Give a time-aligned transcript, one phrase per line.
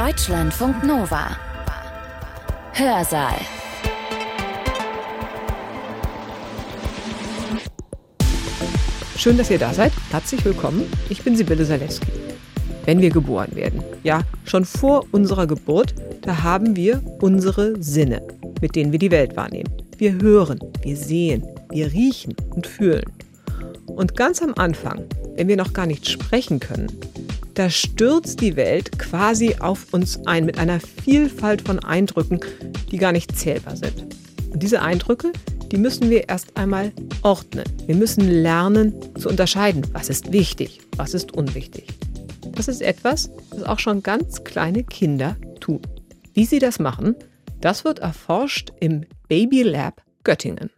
[0.00, 1.36] Deutschlandfunk Nova.
[2.72, 3.34] Hörsaal.
[9.18, 9.92] Schön, dass ihr da seid.
[10.10, 10.90] Herzlich willkommen.
[11.10, 12.06] Ich bin Sibylle Salewski.
[12.86, 18.26] Wenn wir geboren werden, ja, schon vor unserer Geburt, da haben wir unsere Sinne,
[18.62, 19.70] mit denen wir die Welt wahrnehmen.
[19.98, 23.04] Wir hören, wir sehen, wir riechen und fühlen.
[23.84, 25.04] Und ganz am Anfang,
[25.36, 26.88] wenn wir noch gar nicht sprechen können,
[27.54, 32.40] da stürzt die Welt quasi auf uns ein mit einer Vielfalt von Eindrücken,
[32.90, 34.06] die gar nicht zählbar sind.
[34.52, 35.32] Und diese Eindrücke,
[35.70, 36.92] die müssen wir erst einmal
[37.22, 37.64] ordnen.
[37.86, 41.86] Wir müssen lernen zu unterscheiden, was ist wichtig, was ist unwichtig.
[42.52, 45.80] Das ist etwas, was auch schon ganz kleine Kinder tun.
[46.34, 47.14] Wie sie das machen,
[47.60, 50.70] das wird erforscht im Baby Lab Göttingen.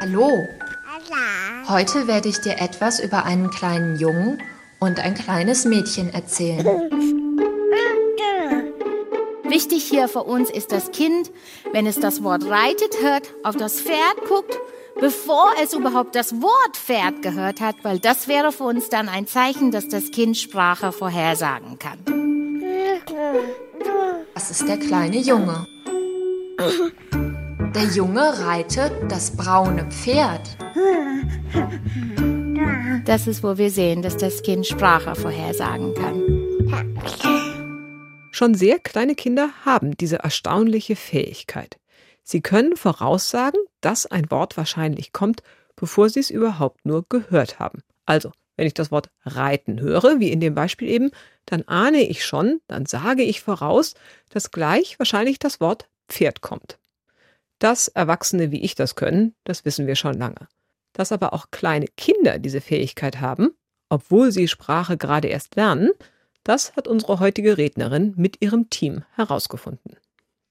[0.00, 0.48] Hallo.
[1.68, 4.42] Heute werde ich dir etwas über einen kleinen Jungen
[4.80, 6.66] und ein kleines Mädchen erzählen.
[9.44, 11.30] Wichtig hier für uns ist das Kind,
[11.72, 14.58] wenn es das Wort reitet hört, auf das Pferd guckt,
[14.98, 19.26] bevor es überhaupt das Wort Pferd gehört hat, weil das wäre für uns dann ein
[19.26, 21.98] Zeichen, dass das Kind Sprache vorhersagen kann.
[24.34, 25.66] Das ist der kleine Junge.
[27.74, 30.56] Der Junge reitet das braune Pferd.
[33.04, 36.42] Das ist, wo wir sehen, dass das Kind Sprache vorhersagen kann.
[38.30, 41.78] Schon sehr kleine Kinder haben diese erstaunliche Fähigkeit.
[42.22, 45.42] Sie können voraussagen, dass ein Wort wahrscheinlich kommt,
[45.76, 47.82] bevor sie es überhaupt nur gehört haben.
[48.06, 51.10] Also, wenn ich das Wort reiten höre, wie in dem Beispiel eben,
[51.46, 53.94] dann ahne ich schon, dann sage ich voraus,
[54.30, 56.78] dass gleich wahrscheinlich das Wort Pferd kommt.
[57.62, 60.48] Dass Erwachsene wie ich das können, das wissen wir schon lange.
[60.94, 63.50] Dass aber auch kleine Kinder diese Fähigkeit haben,
[63.88, 65.92] obwohl sie Sprache gerade erst lernen,
[66.42, 69.96] das hat unsere heutige Rednerin mit ihrem Team herausgefunden.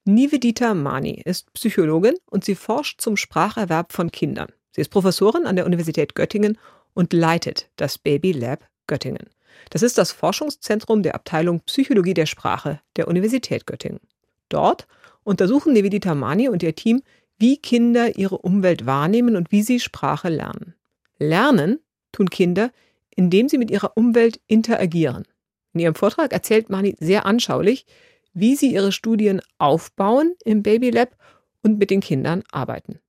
[0.05, 4.47] Nivedita Mani ist Psychologin und sie forscht zum Spracherwerb von Kindern.
[4.73, 6.57] Sie ist Professorin an der Universität Göttingen
[6.93, 9.29] und leitet das Baby Lab Göttingen.
[9.69, 13.99] Das ist das Forschungszentrum der Abteilung Psychologie der Sprache der Universität Göttingen.
[14.47, 14.87] Dort
[15.23, 17.01] untersuchen Nivedita Mani und ihr Team,
[17.37, 20.75] wie Kinder ihre Umwelt wahrnehmen und wie sie Sprache lernen.
[21.17, 21.79] Lernen
[22.11, 22.71] tun Kinder,
[23.15, 25.25] indem sie mit ihrer Umwelt interagieren.
[25.73, 27.85] In ihrem Vortrag erzählt Mani sehr anschaulich,
[28.33, 31.15] wie sie ihre Studien aufbauen im Baby Lab
[31.63, 32.99] und mit den Kindern arbeiten.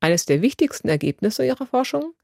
[0.00, 2.14] Eines der wichtigsten Ergebnisse ihrer Forschung?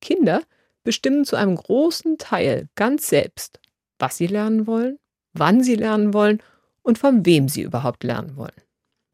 [0.00, 0.42] Kinder
[0.82, 3.60] bestimmen zu einem großen Teil ganz selbst,
[3.98, 4.98] was sie lernen wollen,
[5.32, 6.42] wann sie lernen wollen
[6.82, 8.52] und von wem sie überhaupt lernen wollen.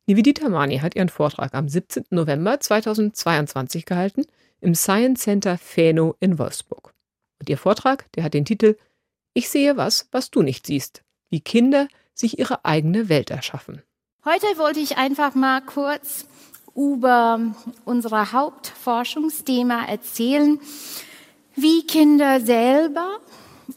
[0.07, 2.05] Nivedita Mani hat ihren Vortrag am 17.
[2.11, 4.27] November 2022 gehalten
[4.61, 6.93] im Science Center Feno in Wolfsburg.
[7.41, 8.77] Und ihr Vortrag, der hat den Titel
[9.33, 13.83] Ich sehe was, was du nicht siehst, wie Kinder sich ihre eigene Welt erschaffen.
[14.27, 16.27] Heute wollte ich einfach mal kurz
[16.75, 17.55] über
[17.87, 20.61] unser Hauptforschungsthema erzählen,
[21.57, 23.21] wie Kinder selber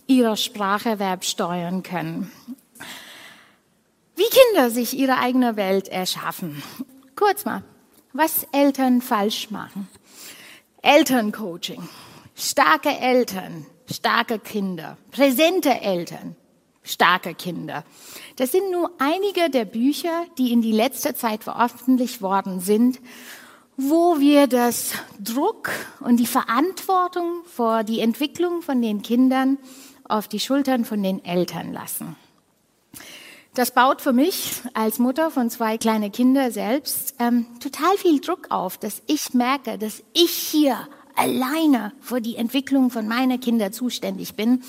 [0.08, 2.30] ihre Spracherwerb steuern können
[4.18, 6.62] wie Kinder sich ihre eigene Welt erschaffen.
[7.16, 7.64] Kurz mal,
[8.14, 9.88] was Eltern falsch machen.
[10.82, 11.88] Elterncoaching,
[12.36, 16.36] starke Eltern, starke Kinder, präsente Eltern,
[16.82, 17.84] starke Kinder.
[18.38, 23.00] Das sind nur einige der Bücher, die in die letzte Zeit veröffentlicht worden sind,
[23.76, 25.70] wo wir das Druck
[26.00, 29.60] und die Verantwortung vor die Entwicklung von den Kindern
[30.08, 32.16] auf die Schultern von den Eltern lassen.
[33.58, 38.52] Das baut für mich als Mutter von zwei kleinen Kindern selbst ähm, total viel Druck
[38.52, 40.78] auf, dass ich merke, dass ich hier
[41.16, 44.62] alleine für die Entwicklung von meiner Kinder zuständig bin.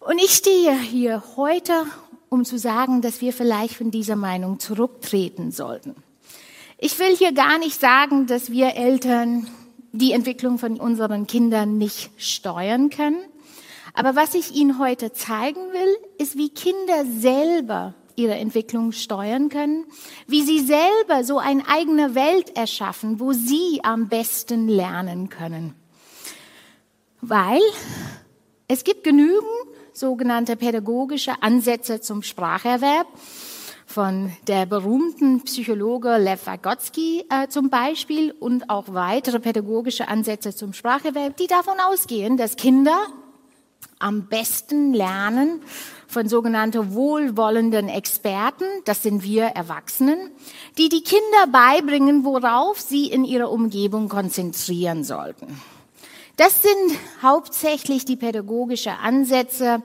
[0.00, 1.86] Und ich stehe hier heute,
[2.28, 5.94] um zu sagen, dass wir vielleicht von dieser Meinung zurücktreten sollten.
[6.76, 9.46] Ich will hier gar nicht sagen, dass wir Eltern
[9.92, 13.22] die Entwicklung von unseren Kindern nicht steuern können.
[13.94, 19.84] Aber was ich Ihnen heute zeigen will, ist, wie Kinder selber ihre Entwicklung steuern können,
[20.26, 25.74] wie sie selber so eine eigene Welt erschaffen, wo sie am besten lernen können.
[27.20, 27.60] Weil
[28.68, 29.44] es gibt genügend
[29.92, 33.06] sogenannte pädagogische Ansätze zum Spracherwerb
[33.90, 40.72] von der berühmten Psychologe Lev Vygotsky äh, zum Beispiel und auch weitere pädagogische Ansätze zum
[40.72, 42.96] Spracherwerb, die davon ausgehen, dass Kinder
[43.98, 45.60] am besten lernen
[46.10, 50.18] von sogenannten wohlwollenden Experten, das sind wir Erwachsenen,
[50.76, 55.60] die die Kinder beibringen, worauf sie in ihrer Umgebung konzentrieren sollten.
[56.36, 59.82] Das sind hauptsächlich die pädagogischen Ansätze,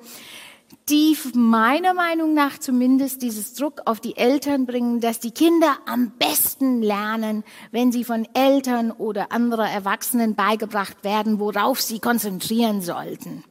[0.89, 6.11] die meiner Meinung nach zumindest dieses Druck auf die Eltern bringen, dass die Kinder am
[6.17, 13.43] besten lernen, wenn sie von Eltern oder anderen Erwachsenen beigebracht werden, worauf sie konzentrieren sollten.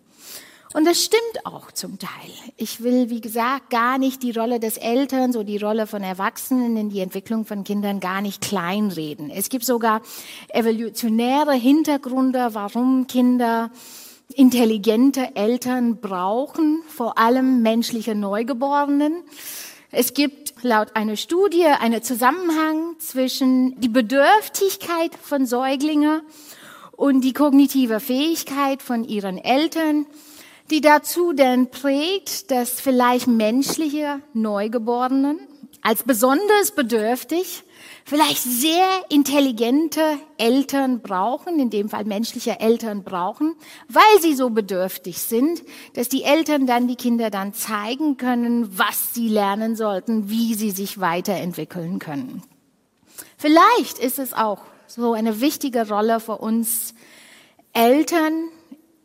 [0.75, 2.11] Und das stimmt auch zum Teil.
[2.57, 6.77] Ich will, wie gesagt, gar nicht die Rolle des Elterns oder die Rolle von Erwachsenen
[6.77, 9.31] in die Entwicklung von Kindern gar nicht kleinreden.
[9.31, 10.03] Es gibt sogar
[10.49, 13.71] evolutionäre Hintergründe, warum Kinder
[14.35, 19.23] intelligente Eltern brauchen, vor allem menschliche Neugeborenen.
[19.93, 26.23] Es gibt laut einer Studie einen Zusammenhang zwischen die Bedürftigkeit von Säuglingen
[26.97, 30.07] und die kognitive Fähigkeit von ihren Eltern
[30.71, 35.39] die dazu denn prägt, dass vielleicht menschliche Neugeborenen
[35.83, 37.63] als besonders bedürftig
[38.07, 40.01] vielleicht sehr intelligente
[40.39, 43.55] Eltern brauchen, in dem Fall menschliche Eltern brauchen,
[43.89, 45.63] weil sie so bedürftig sind,
[45.95, 50.71] dass die Eltern dann die Kinder dann zeigen können, was sie lernen sollten, wie sie
[50.71, 52.43] sich weiterentwickeln können.
[53.37, 56.95] Vielleicht ist es auch so eine wichtige Rolle für uns
[57.73, 58.49] Eltern,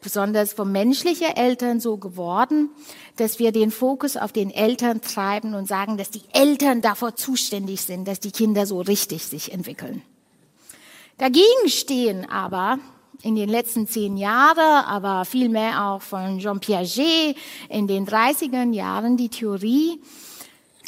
[0.01, 2.69] besonders von menschlichen Eltern so geworden,
[3.17, 7.81] dass wir den Fokus auf den Eltern treiben und sagen, dass die Eltern davor zuständig
[7.81, 10.01] sind, dass die Kinder so richtig sich entwickeln.
[11.17, 12.79] Dagegen stehen aber
[13.21, 17.35] in den letzten zehn Jahren, aber vielmehr auch von Jean Piaget
[17.67, 19.99] in den 30er Jahren die Theorie,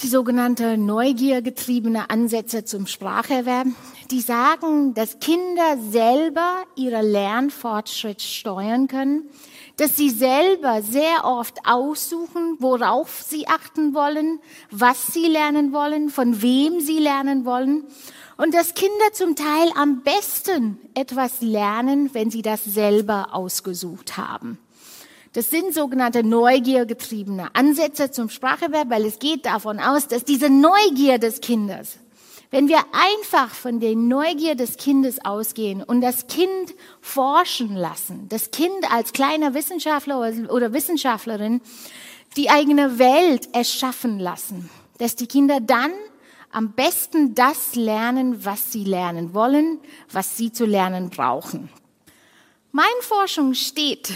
[0.01, 3.67] die sogenannte neugiergetriebene Ansätze zum Spracherwerb,
[4.11, 9.29] die sagen, dass Kinder selber ihre Lernfortschritt steuern können,
[9.77, 16.41] dass sie selber sehr oft aussuchen, worauf sie achten wollen, was sie lernen wollen, von
[16.41, 17.85] wem sie lernen wollen
[18.37, 24.57] und dass Kinder zum Teil am besten etwas lernen, wenn sie das selber ausgesucht haben.
[25.33, 31.19] Das sind sogenannte neugiergetriebene Ansätze zum Spracherwerb, weil es geht davon aus, dass diese Neugier
[31.19, 31.99] des Kindes,
[32.51, 38.51] wenn wir einfach von der Neugier des Kindes ausgehen und das Kind forschen lassen, das
[38.51, 40.19] Kind als kleiner Wissenschaftler
[40.50, 41.62] oder Wissenschaftlerin
[42.36, 45.92] die eigene Welt erschaffen lassen, dass die Kinder dann
[46.51, 49.80] am besten das lernen, was sie lernen wollen,
[50.12, 51.69] was sie zu lernen brauchen.
[52.74, 54.12] Meine Forschung steht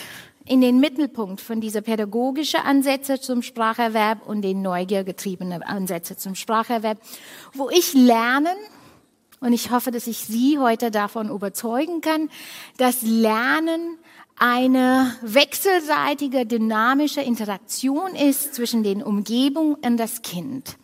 [0.47, 6.99] in den Mittelpunkt von dieser pädagogischen Ansätze zum Spracherwerb und den neugiergetriebenen Ansätze zum Spracherwerb,
[7.53, 8.55] wo ich lernen
[9.39, 12.29] und ich hoffe, dass ich Sie heute davon überzeugen kann,
[12.77, 13.97] dass Lernen
[14.37, 20.77] eine wechselseitige, dynamische Interaktion ist zwischen den Umgebungen und das Kind.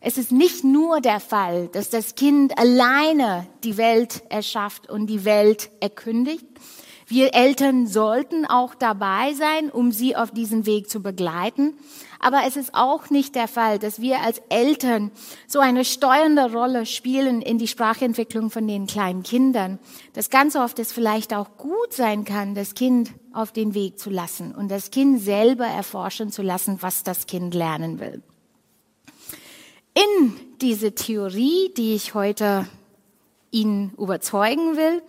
[0.00, 5.24] Es ist nicht nur der Fall, dass das Kind alleine die Welt erschafft und die
[5.24, 6.44] Welt erkündigt,
[7.12, 11.74] wir Eltern sollten auch dabei sein, um sie auf diesen Weg zu begleiten.
[12.20, 15.10] Aber es ist auch nicht der Fall, dass wir als Eltern
[15.46, 19.78] so eine steuernde Rolle spielen in die Sprachentwicklung von den kleinen Kindern.
[20.14, 24.08] Das ganz oft es vielleicht auch gut sein kann, das Kind auf den Weg zu
[24.08, 28.22] lassen und das Kind selber erforschen zu lassen, was das Kind lernen will.
[29.94, 30.32] In
[30.62, 32.66] diese Theorie, die ich heute
[33.50, 35.02] Ihnen überzeugen will,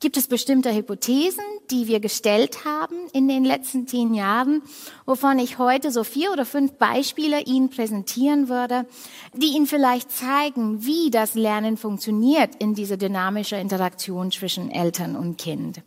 [0.00, 4.62] gibt es bestimmte Hypothesen, die wir gestellt haben in den letzten zehn Jahren,
[5.06, 8.86] wovon ich heute so vier oder fünf Beispiele Ihnen präsentieren würde,
[9.34, 15.38] die Ihnen vielleicht zeigen, wie das Lernen funktioniert in dieser dynamischen Interaktion zwischen Eltern und
[15.38, 15.82] Kind.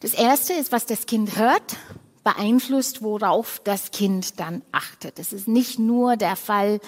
[0.00, 1.76] Das erste ist, was das Kind hört
[2.24, 5.18] beeinflusst, worauf das Kind dann achtet.
[5.18, 6.80] Es ist nicht nur der Fall,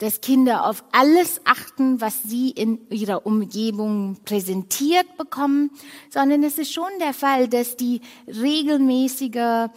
[0.00, 5.70] dass Kinder auf alles achten, was sie in ihrer Umgebung präsentiert bekommen,
[6.10, 9.70] sondern es ist schon der Fall, dass die regelmäßige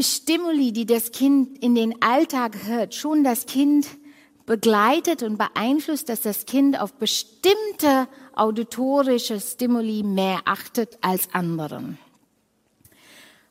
[0.00, 3.86] Stimuli, die das Kind in den Alltag hört, schon das Kind
[4.46, 11.98] begleitet und beeinflusst, dass das Kind auf bestimmte auditorische Stimuli mehr achtet als anderen.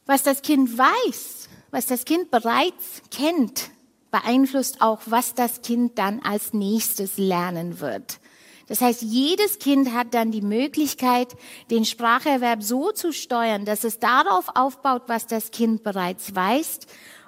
[0.10, 3.70] Was das Kind weiß, was das Kind bereits kennt,
[4.10, 8.20] beeinflusst auch, was das Kind dann als nächstes lernen wird.
[8.66, 11.36] Das heißt, jedes Kind hat dann die Möglichkeit,
[11.70, 16.80] den Spracherwerb so zu steuern, dass es darauf aufbaut, was das Kind bereits weiß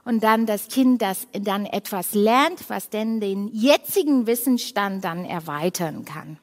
[0.04, 6.04] und dann das Kind das dann etwas lernt, was denn den jetzigen Wissensstand dann erweitern
[6.04, 6.40] kann.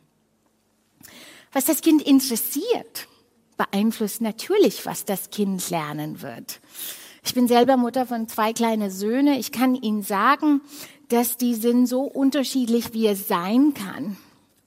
[1.53, 3.08] Was das Kind interessiert,
[3.59, 6.61] beeinflusst natürlich, was das Kind lernen wird.
[7.23, 9.39] Ich bin selber Mutter von zwei kleinen Söhne.
[9.39, 10.63] Ich kann Ihnen sagen,
[11.09, 14.17] dass die sind so unterschiedlich, wie es sein kann.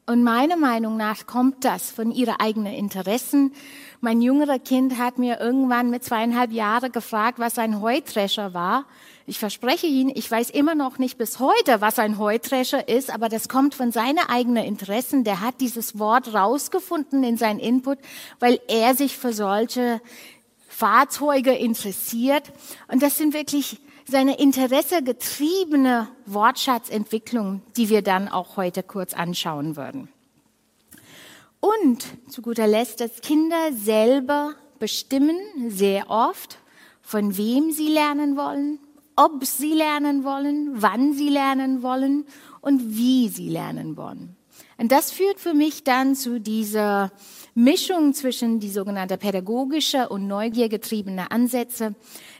[0.05, 3.53] Und meiner Meinung nach kommt das von ihren eigenen Interessen.
[4.01, 8.85] Mein jüngerer Kind hat mir irgendwann mit zweieinhalb Jahren gefragt, was ein Heutrescher war.
[9.31, 13.29] Ich verspreche Ihnen, ich weiß immer noch nicht bis heute, was ein Heutrescher ist, aber
[13.29, 15.23] das kommt von seinen eigenen Interessen.
[15.23, 17.97] Der hat dieses Wort rausgefunden in seinen Input,
[18.41, 20.01] weil er sich für solche
[20.67, 22.51] Fahrzeuge interessiert.
[22.89, 30.09] Und das sind wirklich seine interessegetriebene Wortschatzentwicklung, die wir dann auch heute kurz anschauen würden.
[31.61, 36.57] Und zu guter Letzt, dass Kinder selber bestimmen sehr oft,
[37.01, 38.77] von wem sie lernen wollen,
[39.15, 42.25] ob sie lernen wollen, wann sie lernen wollen
[42.61, 44.35] und wie sie lernen wollen.
[44.77, 47.11] Und das führt für mich dann zu dieser
[47.53, 51.95] Mischung zwischen die sogenannte pädagogische und neugiergetriebene Ansätze,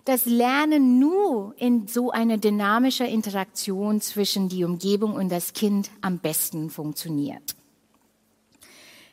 [0.06, 6.18] das Lernen nur in so einer dynamischen Interaktion zwischen die Umgebung und das Kind am
[6.18, 7.56] besten funktioniert.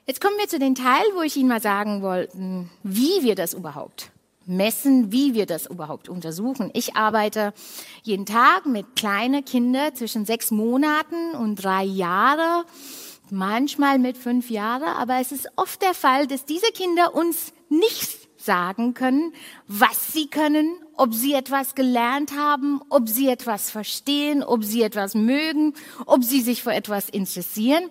[0.06, 3.52] Jetzt kommen wir zu dem Teil, wo ich Ihnen mal sagen wollte, wie wir das
[3.52, 4.10] überhaupt
[4.48, 6.70] messen, wie wir das überhaupt untersuchen.
[6.72, 7.52] Ich arbeite
[8.02, 12.64] jeden Tag mit kleinen Kindern zwischen sechs Monaten und drei Jahren,
[13.30, 18.28] manchmal mit fünf Jahren, aber es ist oft der Fall, dass diese Kinder uns nicht
[18.38, 19.32] sagen können,
[19.66, 25.14] was sie können, ob sie etwas gelernt haben, ob sie etwas verstehen, ob sie etwas
[25.14, 25.74] mögen,
[26.06, 27.84] ob sie sich für etwas interessieren.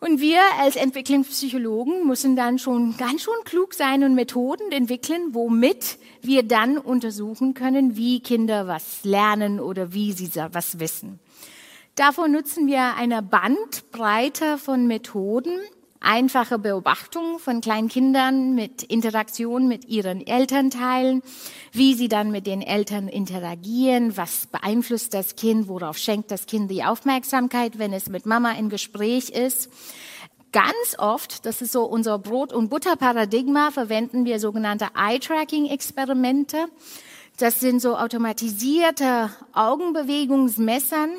[0.00, 5.98] Und wir als Entwicklungspsychologen müssen dann schon ganz schön klug sein und Methoden entwickeln, womit
[6.20, 11.20] wir dann untersuchen können, wie Kinder was lernen oder wie sie was wissen.
[11.94, 15.58] Davor nutzen wir eine Bandbreite von Methoden,
[16.00, 21.22] einfache Beobachtung von kleinen Kindern mit Interaktion mit ihren Elternteilen,
[21.72, 26.70] wie sie dann mit den Eltern interagieren, was beeinflusst das Kind, worauf schenkt das Kind
[26.70, 29.70] die Aufmerksamkeit, wenn es mit Mama in Gespräch ist.
[30.52, 36.68] Ganz oft, das ist so unser Brot- und Butter-Paradigma, verwenden wir sogenannte Eye-Tracking-Experimente.
[37.38, 41.10] Das sind so automatisierte Augenbewegungsmessern,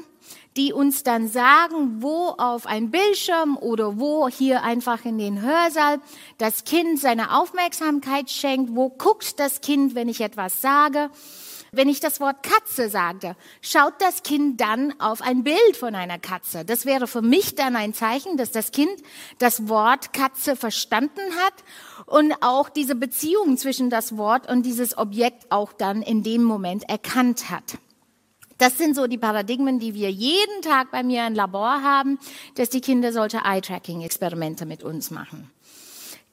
[0.58, 6.00] die uns dann sagen, wo auf ein Bildschirm oder wo hier einfach in den Hörsaal
[6.38, 11.10] das Kind seine Aufmerksamkeit schenkt, wo guckt das Kind, wenn ich etwas sage.
[11.72, 16.20] Wenn ich das Wort Katze sage, schaut das Kind dann auf ein Bild von einer
[16.20, 16.64] Katze.
[16.64, 18.96] Das wäre für mich dann ein Zeichen, dass das Kind
[19.40, 21.54] das Wort Katze verstanden hat
[22.06, 26.88] und auch diese Beziehung zwischen das Wort und dieses Objekt auch dann in dem Moment
[26.88, 27.78] erkannt hat.
[28.58, 32.20] Das sind so die Paradigmen, die wir jeden Tag bei mir im Labor haben,
[32.56, 35.52] dass die Kinder solche Eye-Tracking-Experimente mit uns machen.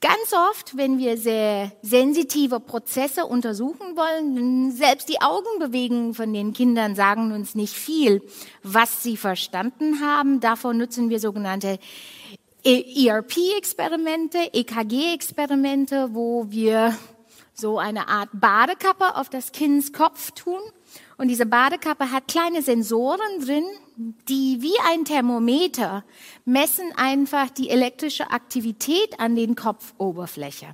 [0.00, 6.96] Ganz oft, wenn wir sehr sensitive Prozesse untersuchen wollen, selbst die Augenbewegungen von den Kindern
[6.96, 8.20] sagen uns nicht viel,
[8.64, 10.40] was sie verstanden haben.
[10.40, 11.78] Davon nutzen wir sogenannte
[12.64, 16.96] ERP-Experimente, EKG-Experimente, wo wir
[17.54, 20.60] so eine Art Badekappe auf das Kinds Kopf tun
[21.18, 23.64] und diese Badekappe hat kleine Sensoren drin,
[24.28, 26.04] die wie ein Thermometer
[26.44, 30.72] messen einfach die elektrische Aktivität an den Kopfoberfläche.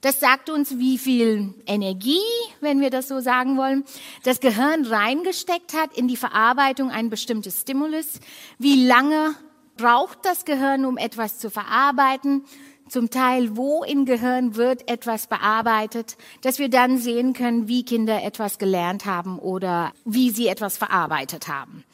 [0.00, 2.20] Das sagt uns, wie viel Energie,
[2.60, 3.84] wenn wir das so sagen wollen,
[4.22, 8.20] das Gehirn reingesteckt hat in die Verarbeitung ein bestimmtes Stimulus,
[8.58, 9.34] wie lange
[9.76, 12.44] braucht das Gehirn, um etwas zu verarbeiten
[12.90, 18.22] zum Teil, wo im Gehirn wird etwas bearbeitet, dass wir dann sehen können, wie Kinder
[18.22, 21.84] etwas gelernt haben oder wie sie etwas verarbeitet haben.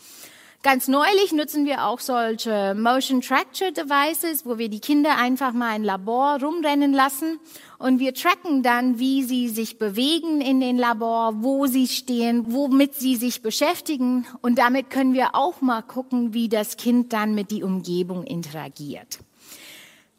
[0.67, 5.77] Ganz neulich nutzen wir auch solche Motion Tracture Devices, wo wir die Kinder einfach mal
[5.77, 7.39] in Labor rumrennen lassen
[7.79, 12.97] und wir tracken dann, wie sie sich bewegen in den Labor, wo sie stehen, womit
[12.97, 17.53] sie sich beschäftigen und damit können wir auch mal gucken, wie das Kind dann mit
[17.53, 19.21] die Umgebung interagiert.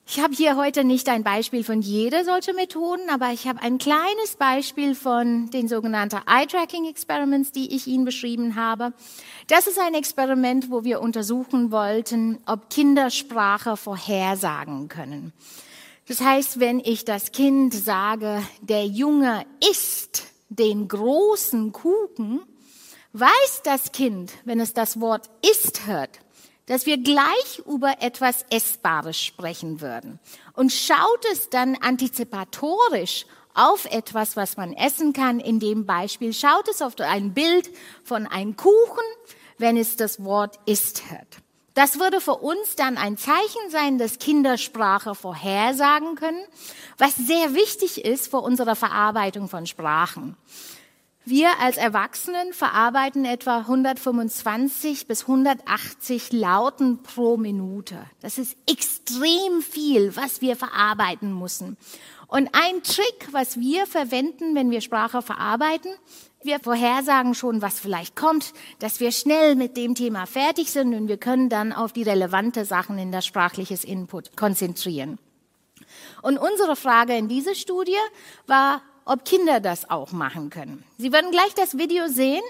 [0.10, 3.78] Ich habe hier heute nicht ein Beispiel von jeder solcher Methoden, aber ich habe ein
[3.78, 8.94] kleines Beispiel von den sogenannten Eye-Tracking-Experiments, die ich Ihnen beschrieben habe.
[9.48, 15.34] Das ist ein Experiment, wo wir untersuchen wollten, ob Kinder Sprache vorhersagen können.
[16.08, 22.40] Das heißt, wenn ich das Kind sage, der Junge isst den großen Kuchen,
[23.12, 26.22] weiß das Kind, wenn es das Wort isst hört,
[26.67, 30.19] dass wir gleich über etwas Essbares sprechen würden.
[30.53, 36.67] Und schaut es dann antizipatorisch auf etwas, was man essen kann, in dem Beispiel schaut
[36.67, 37.69] es auf ein Bild
[38.03, 39.03] von einem Kuchen,
[39.57, 41.39] wenn es das Wort isst hört.
[41.74, 46.43] Das würde für uns dann ein Zeichen sein, dass Kindersprache vorhersagen können,
[46.97, 50.36] was sehr wichtig ist für unsere Verarbeitung von Sprachen.
[51.29, 57.98] Wir als Erwachsenen verarbeiten etwa 125 bis 180 Lauten pro Minute.
[58.22, 61.75] Das ist extrem viel, was wir verarbeiten müssen.
[62.27, 65.91] Und ein Trick, was wir verwenden, wenn wir Sprache verarbeiten,
[66.43, 71.10] wir vorhersagen schon, was vielleicht kommt, dass wir schnell mit dem Thema fertig sind und
[71.10, 75.19] wir können dann auf die relevante Sachen in das sprachliches Input konzentrieren.
[76.22, 77.98] Und unsere Frage in dieser Studie
[78.46, 80.84] war, ob Kinder das auch machen können.
[80.98, 82.44] Sie werden gleich das Video sehen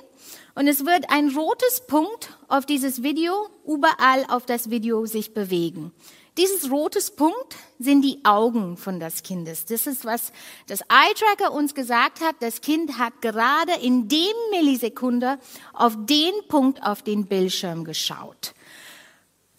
[0.55, 5.91] und es wird ein rotes Punkt auf dieses Video überall auf das Video sich bewegen.
[6.37, 9.65] Dieses rotes Punkt sind die Augen von das Kindes.
[9.65, 10.31] Das ist was
[10.67, 12.35] das Eye Tracker uns gesagt hat.
[12.41, 15.39] Das Kind hat gerade in dem Millisekunde
[15.73, 18.53] auf den Punkt auf den Bildschirm geschaut.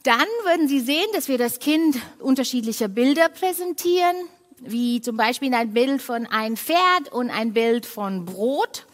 [0.05, 4.17] Dann würden Sie sehen, dass wir das Kind unterschiedliche Bilder präsentieren
[4.61, 8.87] wie zum Beispiel ein Bild von ein Pferd und ein Bild von Brot.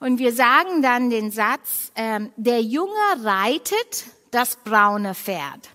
[0.00, 2.92] Und wir sagen dann den Satz, ähm, der Junge
[3.22, 5.70] reitet das braune Pferd.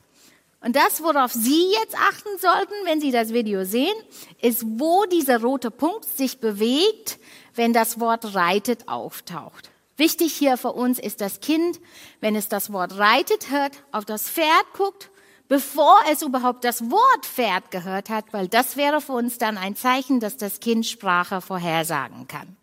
[0.61, 3.95] Und das, worauf Sie jetzt achten sollten, wenn Sie das Video sehen,
[4.41, 7.17] ist, wo dieser rote Punkt sich bewegt,
[7.55, 9.69] wenn das Wort reitet auftaucht.
[9.95, 11.79] Wichtig hier für uns ist das Kind,
[12.19, 15.09] wenn es das Wort reitet hört, auf das Pferd guckt
[15.49, 19.75] bevor es überhaupt das Wort Pferd gehört hat, weil das wäre für uns dann ein
[19.75, 22.55] Zeichen, dass das Kind Sprache vorhersagen kann.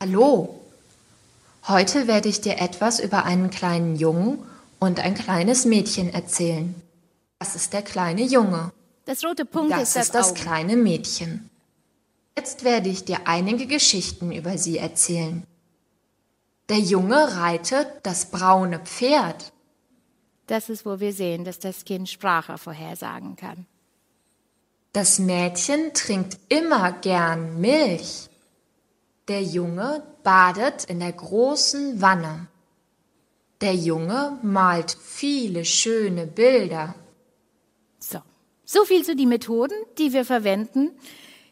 [0.00, 0.60] Hallo,
[1.66, 4.40] heute werde ich dir etwas über einen kleinen Jungen
[4.78, 6.74] und ein kleines Mädchen erzählen.
[7.38, 8.72] Das ist der kleine Junge.
[9.06, 10.40] Das rote Punkt das ist das, ist das Auge.
[10.40, 11.48] kleine Mädchen.
[12.36, 15.44] Jetzt werde ich dir einige Geschichten über sie erzählen.
[16.68, 19.52] Der Junge reitet das braune Pferd.
[20.48, 23.66] Das ist, wo wir sehen, dass das Kind Sprache vorhersagen kann.
[24.92, 28.28] Das Mädchen trinkt immer gern Milch.
[29.28, 32.48] Der Junge badet in der großen Wanne.
[33.60, 36.94] Der Junge malt viele schöne Bilder.
[37.98, 38.18] So.
[38.64, 40.92] So viel zu den Methoden, die wir verwenden,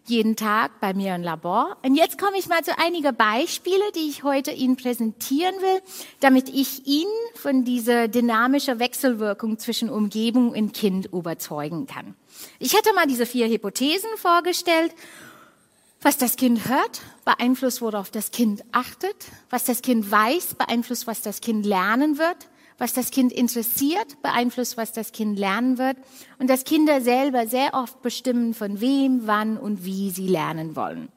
[0.08, 1.76] jeden Tag bei mir im Labor.
[1.82, 5.80] Und jetzt komme ich mal zu einigen Beispiele, die ich heute Ihnen präsentieren will,
[6.20, 12.14] damit ich Ihnen von dieser dynamischen Wechselwirkung zwischen Umgebung und Kind überzeugen kann.
[12.58, 14.92] Ich hätte mal diese vier Hypothesen vorgestellt.
[16.02, 19.16] Was das Kind hört, beeinflusst, worauf das Kind achtet.
[19.50, 24.76] Was das Kind weiß, beeinflusst, was das Kind lernen wird was das Kind interessiert, beeinflusst,
[24.76, 25.96] was das Kind lernen wird
[26.38, 31.08] und dass Kinder selber sehr oft bestimmen, von wem, wann und wie sie lernen wollen.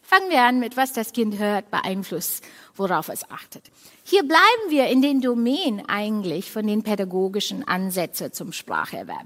[0.00, 2.44] Fangen wir an mit, was das Kind hört, beeinflusst,
[2.76, 3.64] worauf es achtet.
[4.04, 9.24] Hier bleiben wir in den Domänen eigentlich von den pädagogischen Ansätzen zum Spracherwerb.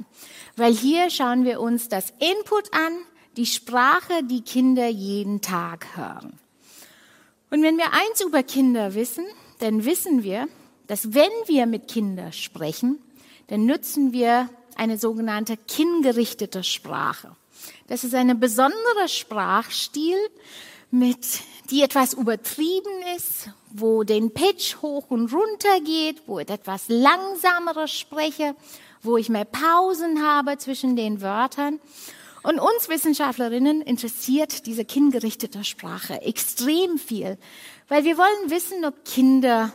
[0.55, 2.93] Weil hier schauen wir uns das Input an,
[3.37, 6.39] die Sprache, die Kinder jeden Tag hören.
[7.51, 9.25] Und wenn wir eins über Kinder wissen,
[9.59, 10.47] dann wissen wir,
[10.87, 12.99] dass wenn wir mit Kindern sprechen,
[13.49, 17.35] dann nutzen wir eine sogenannte kinngerichtete Sprache.
[17.89, 20.17] Das ist eine besondere Sprachstil,
[20.91, 26.85] mit, die etwas übertrieben ist, wo den Pitch hoch und runter geht, wo ich etwas
[26.89, 28.55] langsamer spreche,
[29.03, 31.81] wo ich mehr Pausen habe zwischen den Wörtern.
[32.43, 37.39] Und uns Wissenschaftlerinnen interessiert diese kindgerichtete Sprache extrem viel,
[37.89, 39.73] weil wir wollen wissen, ob Kinder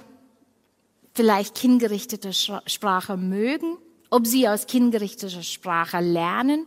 [1.14, 3.78] vielleicht kindgerichtete Sprache mögen,
[4.10, 6.66] ob sie aus kindgerichteter Sprache lernen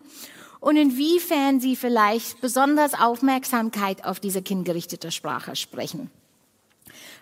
[0.61, 6.11] und inwiefern sie vielleicht besonders Aufmerksamkeit auf diese kindgerichtete Sprache sprechen.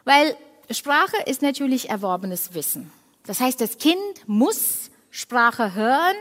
[0.05, 0.37] Weil
[0.71, 2.91] Sprache ist natürlich erworbenes Wissen.
[3.27, 6.17] Das heißt, das Kind muss Sprache hören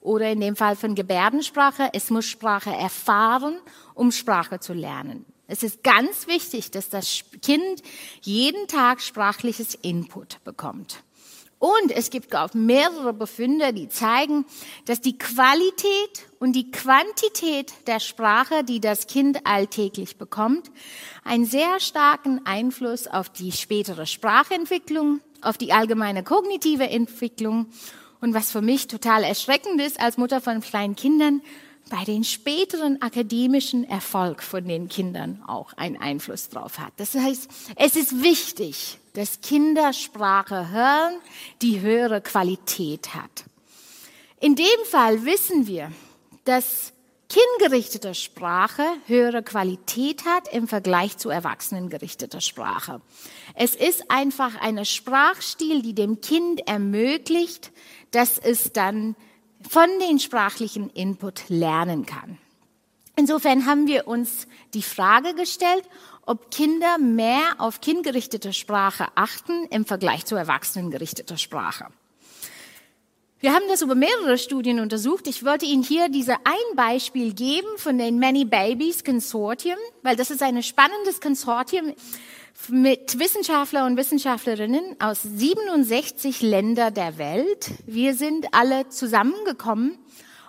[0.00, 3.58] oder in dem Fall von Gebärdensprache, es muss Sprache erfahren,
[3.94, 5.26] um Sprache zu lernen.
[5.50, 7.82] Es ist ganz wichtig, dass das Kind
[8.22, 11.02] jeden Tag sprachliches Input bekommt.
[11.58, 14.46] Und es gibt auch mehrere Befunde, die zeigen,
[14.86, 20.70] dass die Qualität und die Quantität der Sprache, die das Kind alltäglich bekommt,
[21.24, 27.66] einen sehr starken Einfluss auf die spätere Sprachentwicklung, auf die allgemeine kognitive Entwicklung
[28.20, 31.42] und was für mich total erschreckend ist als Mutter von kleinen Kindern,
[31.90, 36.92] bei den späteren akademischen Erfolg von den Kindern auch einen Einfluss drauf hat.
[36.96, 41.20] Das heißt, es ist wichtig, dass Kinder Sprache hören,
[41.60, 43.44] die höhere Qualität hat.
[44.40, 45.92] In dem Fall wissen wir,
[46.44, 46.92] dass
[47.28, 53.00] kindgerichtete Sprache höhere Qualität hat im Vergleich zu erwachsenengerichteter Sprache.
[53.54, 57.72] Es ist einfach eine Sprachstil, die dem Kind ermöglicht,
[58.12, 59.14] dass es dann
[59.68, 62.38] von den sprachlichen Input lernen kann.
[63.16, 65.84] Insofern haben wir uns die Frage gestellt,
[66.24, 71.86] ob Kinder mehr auf kindgerichtete Sprache achten im Vergleich zu erwachsenengerichteter Sprache.
[73.40, 75.26] Wir haben das über mehrere Studien untersucht.
[75.26, 80.30] Ich wollte Ihnen hier diese ein Beispiel geben von den Many Babies Consortium, weil das
[80.30, 81.94] ist ein spannendes Konsortium
[82.68, 87.70] mit Wissenschaftler und Wissenschaftlerinnen aus 67 Ländern der Welt.
[87.86, 89.98] Wir sind alle zusammengekommen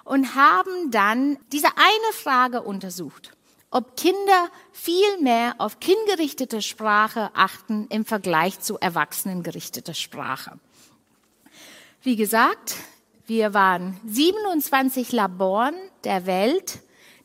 [0.04, 3.32] und haben dann diese eine Frage untersucht,
[3.70, 10.60] ob Kinder viel mehr auf kindgerichtete Sprache achten im Vergleich zu erwachsenengerichteter Sprache.
[12.02, 12.76] Wie gesagt,
[13.26, 16.80] wir waren 27 Laboren der Welt,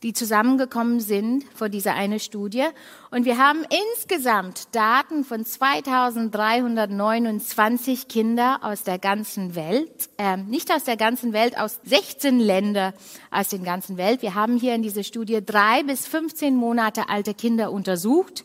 [0.07, 2.63] die zusammengekommen sind vor dieser eine Studie.
[3.11, 3.65] Und wir haben
[3.97, 11.59] insgesamt Daten von 2329 Kinder aus der ganzen Welt, äh, nicht aus der ganzen Welt,
[11.59, 12.93] aus 16 Ländern
[13.33, 14.23] aus der ganzen Welt.
[14.23, 18.45] Wir haben hier in dieser Studie drei bis 15 Monate alte Kinder untersucht.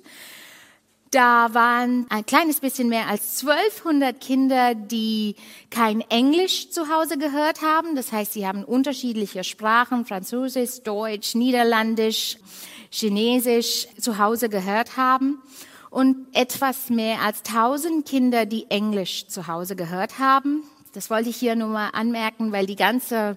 [1.12, 5.36] Da waren ein kleines bisschen mehr als 1200 Kinder, die
[5.70, 7.98] kein Englisch zu Hause gehört haben.
[7.98, 12.38] Das heißt, sie haben unterschiedliche Sprachen, Französisch, Deutsch, Niederländisch,
[12.90, 15.42] Chinesisch zu Hause gehört haben.
[15.90, 20.64] Und etwas mehr als 1000 Kinder, die Englisch zu Hause gehört haben.
[20.94, 23.36] Das wollte ich hier nur mal anmerken, weil die ganze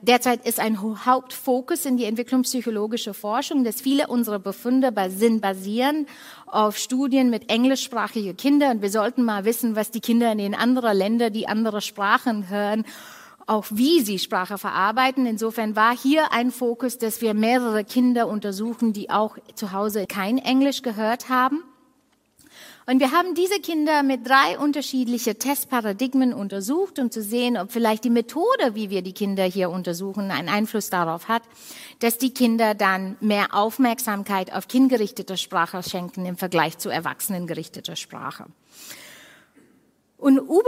[0.00, 6.06] Derzeit ist ein Hauptfokus in die entwicklungspsychologische Forschung, dass viele unserer Befunde sind basieren
[6.46, 8.76] auf Studien mit englischsprachigen Kindern.
[8.76, 12.48] Und wir sollten mal wissen, was die Kinder in den anderen Ländern, die andere Sprachen
[12.48, 12.84] hören,
[13.48, 15.26] auch wie sie Sprache verarbeiten.
[15.26, 20.38] Insofern war hier ein Fokus, dass wir mehrere Kinder untersuchen, die auch zu Hause kein
[20.38, 21.64] Englisch gehört haben.
[22.88, 28.02] Und wir haben diese Kinder mit drei unterschiedlichen Testparadigmen untersucht, um zu sehen, ob vielleicht
[28.02, 31.42] die Methode, wie wir die Kinder hier untersuchen, einen Einfluss darauf hat,
[31.98, 38.46] dass die Kinder dann mehr Aufmerksamkeit auf kindgerichteter Sprache schenken im Vergleich zu erwachsenengerichteter Sprache.
[40.16, 40.64] Und über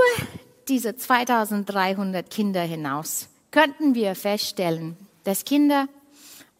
[0.68, 5.88] diese 2300 Kinder hinaus könnten wir feststellen, dass Kinder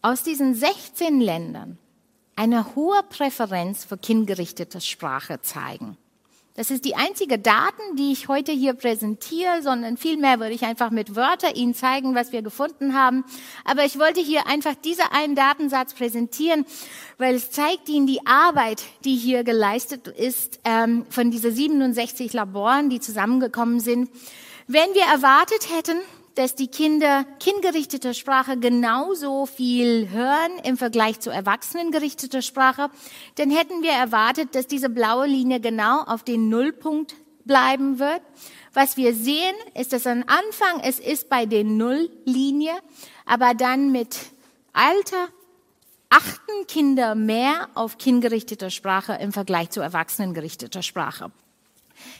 [0.01, 1.77] aus diesen 16 Ländern
[2.41, 5.95] eine hohe Präferenz für kindgerichtete Sprache zeigen.
[6.55, 10.89] Das ist die einzige Daten, die ich heute hier präsentiere, sondern vielmehr würde ich einfach
[10.89, 13.23] mit Wörtern Ihnen zeigen, was wir gefunden haben.
[13.63, 16.65] Aber ich wollte hier einfach diesen einen Datensatz präsentieren,
[17.19, 22.89] weil es zeigt Ihnen die Arbeit, die hier geleistet ist ähm, von diesen 67 Laboren,
[22.89, 24.09] die zusammengekommen sind.
[24.65, 25.99] Wenn wir erwartet hätten,
[26.41, 32.89] dass die Kinder kindgerichteter Sprache genauso viel hören im Vergleich zu erwachsenengerichteter Sprache,
[33.35, 37.13] dann hätten wir erwartet, dass diese blaue Linie genau auf den Nullpunkt
[37.45, 38.21] bleiben wird.
[38.73, 42.73] Was wir sehen, ist, dass am Anfang es ist bei den Nulllinie,
[43.27, 44.17] aber dann mit
[44.73, 45.27] Alter
[46.09, 51.31] achten Kinder mehr auf kindgerichteter Sprache im Vergleich zu erwachsenengerichteter Sprache.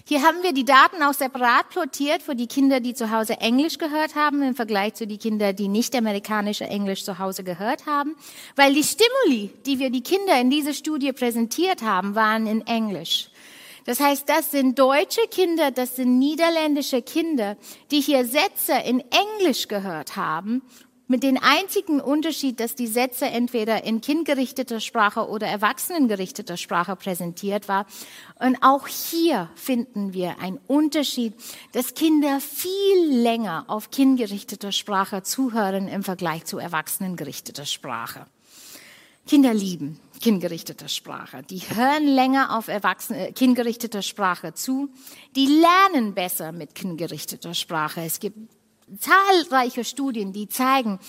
[0.06, 3.78] Hier haben wir die Daten auch separat plotiert für die Kinder, die zu Hause Englisch
[3.78, 8.16] gehört haben, im Vergleich zu den Kindern, die nicht amerikanische Englisch zu Hause gehört haben,
[8.56, 13.30] weil die Stimuli, die wir die Kinder in dieser Studie präsentiert haben, waren in Englisch.
[13.86, 17.58] Das heißt, das sind deutsche Kinder, das sind niederländische Kinder,
[17.90, 20.62] die hier Sätze in Englisch gehört haben
[21.12, 27.68] mit dem einzigen Unterschied, dass die Sätze entweder in kindgerichteter Sprache oder erwachsenengerichteter Sprache präsentiert
[27.68, 27.86] war.
[28.40, 31.36] Und auch hier finden wir einen Unterschied,
[31.74, 38.26] dass Kinder viel länger auf kindgerichteter Sprache zuhören im Vergleich zu erwachsenengerichteter Sprache.
[39.28, 41.44] Kinder lieben kindgerichteter Sprache.
[41.44, 44.90] Die hören länger auf erwachsene, äh, kindgerichteter Sprache zu.
[45.36, 48.02] Die lernen besser mit kindgerichteter Sprache.
[48.02, 48.38] Es gibt
[49.00, 51.00] zahlreiche Studien, die zeigen,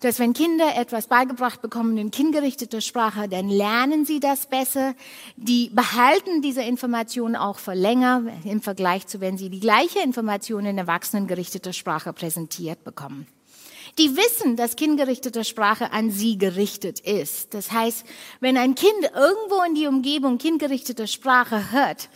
[0.00, 4.94] dass wenn Kinder etwas beigebracht bekommen in kindgerichteter Sprache, dann lernen sie das besser.
[5.36, 10.66] Die behalten diese Informationen auch für länger im Vergleich zu, wenn sie die gleiche Information
[10.66, 13.26] in erwachsenengerichteter Sprache präsentiert bekommen.
[13.98, 17.54] Die wissen, dass kindgerichtete Sprache an sie gerichtet ist.
[17.54, 18.04] Das heißt,
[18.40, 22.08] wenn ein Kind irgendwo in die Umgebung kindgerichtete Sprache hört,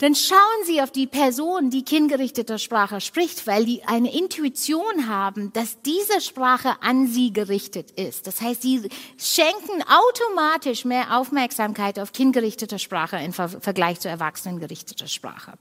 [0.00, 5.52] dann schauen Sie auf die Person, die kindgerichteter Sprache spricht, weil die eine Intuition haben,
[5.52, 8.26] dass diese Sprache an sie gerichtet ist.
[8.26, 15.52] Das heißt, sie schenken automatisch mehr Aufmerksamkeit auf kindgerichteter Sprache im Vergleich zu erwachsenengerichteter Sprache.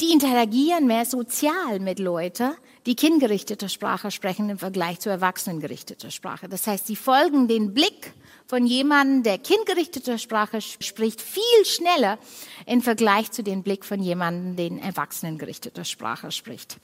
[0.00, 2.52] Die interagieren mehr sozial mit Leuten,
[2.86, 6.48] die kindgerichtete Sprache sprechen im Vergleich zu erwachsenengerichteter Sprache.
[6.48, 8.14] Das heißt, sie folgen den Blick
[8.50, 12.18] von jemandem, der kindgerichtete Sprache spricht, viel schneller
[12.66, 16.78] im Vergleich zu dem Blick von jemandem, der erwachsenengerichteter Sprache spricht.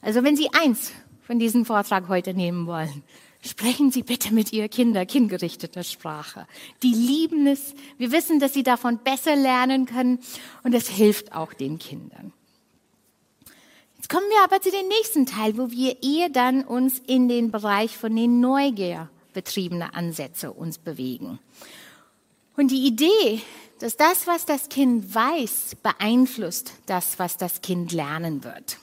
[0.00, 0.90] Also wenn Sie eins
[1.24, 3.04] von diesem Vortrag heute nehmen wollen,
[3.44, 6.46] Sprechen Sie bitte mit Ihr Kinder kindgerichteter Sprache.
[6.84, 7.74] Die lieben es.
[7.98, 10.20] Wir wissen, dass sie davon besser lernen können
[10.62, 12.32] und es hilft auch den Kindern.
[13.96, 17.50] Jetzt kommen wir aber zu dem nächsten Teil, wo wir eher dann uns in den
[17.50, 21.38] Bereich von den Neugier betriebene Ansätze uns bewegen.
[22.56, 23.40] Und die Idee,
[23.78, 28.78] dass das, was das Kind weiß, beeinflusst das, was das Kind lernen wird.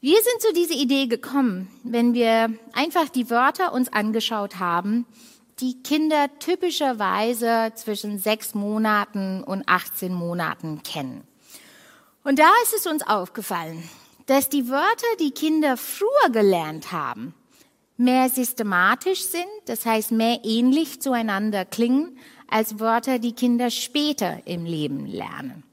[0.00, 5.06] Wir sind zu dieser Idee gekommen, wenn wir einfach die Wörter uns angeschaut haben,
[5.60, 11.26] die Kinder typischerweise zwischen sechs Monaten und 18 Monaten kennen.
[12.22, 13.82] Und da ist es uns aufgefallen,
[14.26, 17.34] dass die Wörter, die Kinder früher gelernt haben,
[17.98, 24.64] mehr systematisch sind, das heißt mehr ähnlich zueinander klingen, als Wörter, die Kinder später im
[24.64, 25.64] Leben lernen.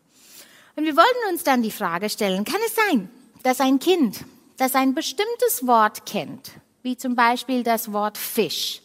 [0.76, 3.10] Und wir wollten uns dann die Frage stellen, kann es sein,
[3.44, 4.26] dass ein Kind,
[4.58, 6.52] das ein bestimmtes Wort kennt,
[6.84, 8.82] wie zum Beispiel das Wort Fisch,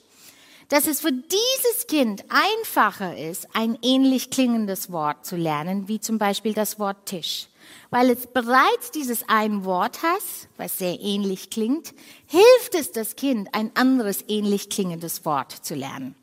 [0.68, 6.18] dass es für dieses Kind einfacher ist, ein ähnlich klingendes Wort zu lernen, wie zum
[6.18, 7.48] Beispiel das Wort Tisch.
[7.90, 10.22] Weil es bereits dieses ein Wort hat,
[10.56, 11.92] was sehr ähnlich klingt,
[12.26, 16.14] hilft es das Kind, ein anderes ähnlich klingendes Wort zu lernen.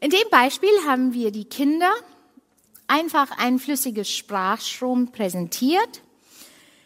[0.00, 1.92] In dem Beispiel haben wir die Kinder
[2.86, 6.02] einfach ein flüssiges Sprachstrom präsentiert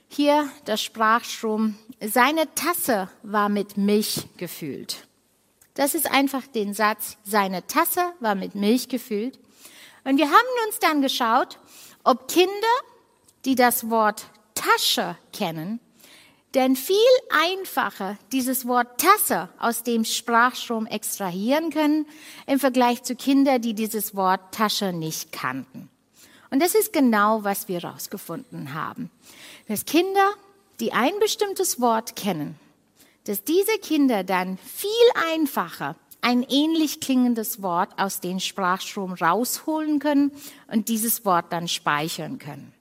[0.08, 1.76] hier der Sprachstrom.
[2.00, 5.06] Seine Tasse war mit Milch gefüllt.
[5.74, 9.38] Das ist einfach den Satz, seine Tasse war mit Milch gefüllt.
[10.04, 11.58] Und wir haben uns dann geschaut,
[12.04, 12.50] ob Kinder,
[13.44, 15.80] die das Wort Tasche kennen,
[16.54, 16.96] denn viel
[17.30, 22.06] einfacher dieses Wort Tasse aus dem Sprachstrom extrahieren können
[22.46, 25.90] im Vergleich zu Kindern, die dieses Wort Tasche nicht kannten.
[26.50, 29.10] Und das ist genau, was wir herausgefunden haben
[29.68, 30.30] dass Kinder,
[30.80, 32.58] die ein bestimmtes Wort kennen,
[33.24, 34.90] dass diese Kinder dann viel
[35.32, 40.32] einfacher ein ähnlich klingendes Wort aus dem Sprachstrom rausholen können
[40.66, 42.72] und dieses Wort dann speichern können.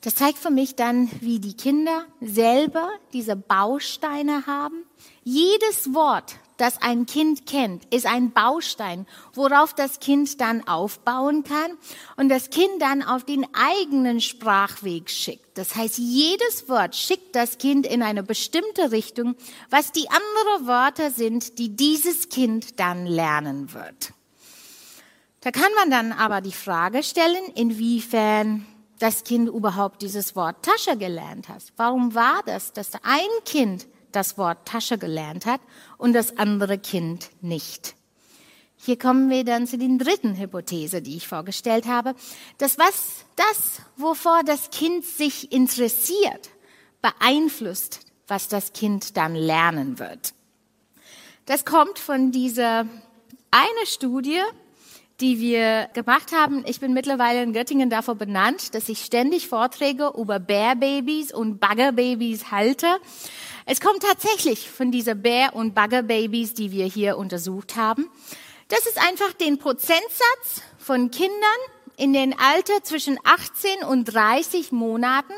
[0.00, 4.84] Das zeigt für mich dann, wie die Kinder selber diese Bausteine haben.
[5.22, 11.76] Jedes Wort, das ein Kind kennt, ist ein Baustein, worauf das Kind dann aufbauen kann
[12.16, 15.58] und das Kind dann auf den eigenen Sprachweg schickt.
[15.58, 19.34] Das heißt, jedes Wort schickt das Kind in eine bestimmte Richtung,
[19.70, 24.12] was die anderen Wörter sind, die dieses Kind dann lernen wird.
[25.40, 28.64] Da kann man dann aber die Frage stellen, inwiefern
[28.98, 31.62] das Kind überhaupt dieses Wort Tasche gelernt hat.
[31.76, 35.60] Warum war das, dass ein Kind das Wort Tasche gelernt hat
[35.98, 37.94] und das andere Kind nicht.
[38.76, 42.14] Hier kommen wir dann zu den dritten Hypothese, die ich vorgestellt habe.
[42.58, 46.50] Das, was, das, wovor das Kind sich interessiert,
[47.00, 50.34] beeinflusst, was das Kind dann lernen wird.
[51.46, 52.86] Das kommt von dieser
[53.50, 54.40] eine Studie,
[55.20, 56.64] die wir gemacht haben.
[56.66, 62.50] Ich bin mittlerweile in Göttingen davor benannt, dass ich ständig Vorträge über Bärbabys und Baggerbabys
[62.50, 62.86] halte.
[63.66, 68.10] Es kommt tatsächlich von dieser Bär- und Baggerbabys, die wir hier untersucht haben.
[68.68, 71.32] Das ist einfach den Prozentsatz von Kindern
[71.96, 75.32] in den Alter zwischen 18 und 30 Monaten,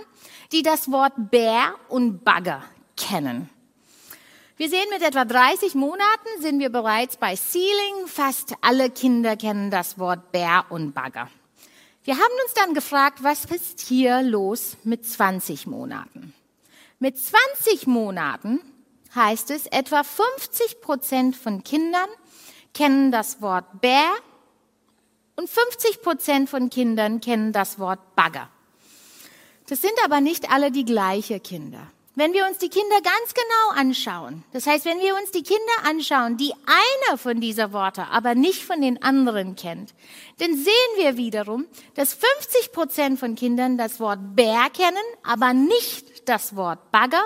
[0.53, 2.65] die das Wort Bär und Bagger
[2.97, 3.49] kennen.
[4.57, 8.07] Wir sehen, mit etwa 30 Monaten sind wir bereits bei Ceiling.
[8.07, 11.29] Fast alle Kinder kennen das Wort Bär und Bagger.
[12.05, 16.33] Wir haben uns dann gefragt, was ist hier los mit 20 Monaten?
[16.99, 18.61] Mit 20 Monaten
[19.15, 22.09] heißt es, etwa 50 Prozent von Kindern
[22.73, 24.11] kennen das Wort Bär
[25.37, 28.49] und 50 Prozent von Kindern kennen das Wort Bagger.
[29.69, 31.87] Das sind aber nicht alle die gleichen Kinder.
[32.19, 35.61] Wenn wir uns die Kinder ganz genau anschauen, das heißt, wenn wir uns die Kinder
[35.85, 39.93] anschauen, die einer von dieser Worte aber nicht von den anderen kennt,
[40.39, 46.27] dann sehen wir wiederum, dass 50 Prozent von Kindern das Wort Bär kennen, aber nicht
[46.27, 47.23] das Wort Bagger.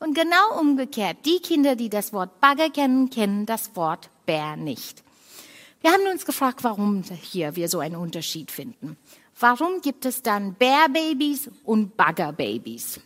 [0.00, 5.04] Und genau umgekehrt, die Kinder, die das Wort Bagger kennen, kennen das Wort Bär nicht.
[5.80, 8.96] Wir haben uns gefragt, warum hier wir so einen Unterschied finden.
[9.38, 12.98] Warum gibt es dann Bärbabys und Baggerbabys?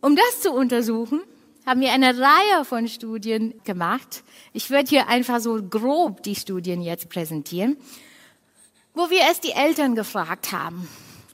[0.00, 1.20] Um das zu untersuchen,
[1.66, 4.24] haben wir eine Reihe von Studien gemacht.
[4.52, 7.76] Ich würde hier einfach so grob die Studien jetzt präsentieren,
[8.94, 10.88] wo wir erst die Eltern gefragt haben,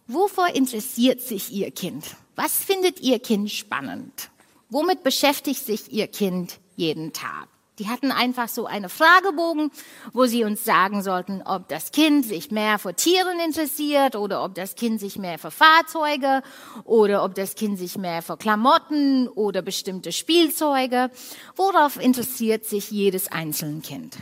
[0.07, 2.17] wovor interessiert sich Ihr Kind?
[2.35, 4.31] Was findet Ihr Kind spannend?
[4.69, 7.49] Womit beschäftigt sich Ihr Kind jeden Tag?
[7.79, 9.71] Die hatten einfach so eine Fragebogen,
[10.15, 14.55] wo sie uns sagen sollten, ob das Kind sich mehr für Tieren interessiert oder ob
[14.55, 16.43] das Kind sich mehr für Fahrzeuge
[16.85, 21.11] oder ob das Kind sich mehr für Klamotten oder bestimmte Spielzeuge.
[21.55, 24.17] Worauf interessiert sich jedes einzelne Kind?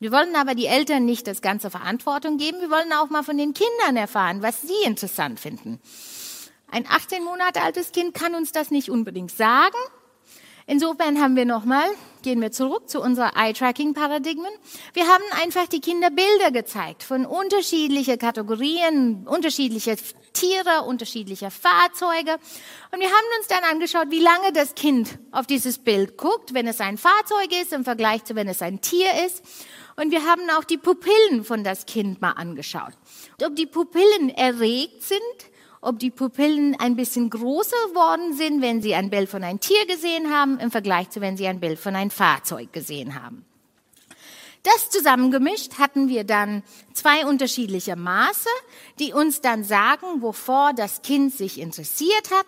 [0.00, 2.60] Wir wollen aber die Eltern nicht das ganze Verantwortung geben.
[2.60, 5.78] Wir wollen auch mal von den Kindern erfahren, was sie interessant finden.
[6.72, 9.76] Ein 18 Monate altes Kind kann uns das nicht unbedingt sagen.
[10.66, 11.86] Insofern haben wir nochmal,
[12.22, 14.50] gehen wir zurück zu unserer Eye-Tracking-Paradigmen.
[14.94, 19.96] Wir haben einfach die Kinder Bilder gezeigt von unterschiedlichen Kategorien, unterschiedliche
[20.32, 22.36] Tiere, unterschiedliche Fahrzeuge.
[22.92, 26.66] Und wir haben uns dann angeschaut, wie lange das Kind auf dieses Bild guckt, wenn
[26.66, 29.42] es ein Fahrzeug ist im Vergleich zu, wenn es ein Tier ist.
[29.96, 32.92] Und wir haben auch die Pupillen von das Kind mal angeschaut.
[33.42, 35.20] Ob die Pupillen erregt sind
[35.80, 39.86] ob die Pupillen ein bisschen größer geworden sind, wenn sie ein Bild von einem Tier
[39.86, 43.44] gesehen haben, im Vergleich zu, wenn sie ein Bild von einem Fahrzeug gesehen haben.
[44.62, 46.62] Das zusammengemischt hatten wir dann
[46.92, 48.50] zwei unterschiedliche Maße,
[48.98, 52.44] die uns dann sagen, wovor das Kind sich interessiert hat.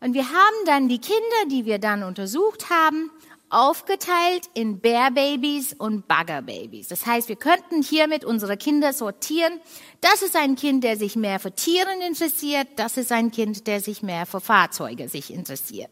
[0.00, 3.10] Und wir haben dann die Kinder, die wir dann untersucht haben,
[3.50, 6.88] aufgeteilt in Bear Babies und Bugger Babies.
[6.88, 9.60] Das heißt, wir könnten hiermit unsere Kinder sortieren.
[10.00, 12.68] Das ist ein Kind, der sich mehr für Tieren interessiert.
[12.76, 15.90] Das ist ein Kind, der sich mehr für Fahrzeuge sich interessiert.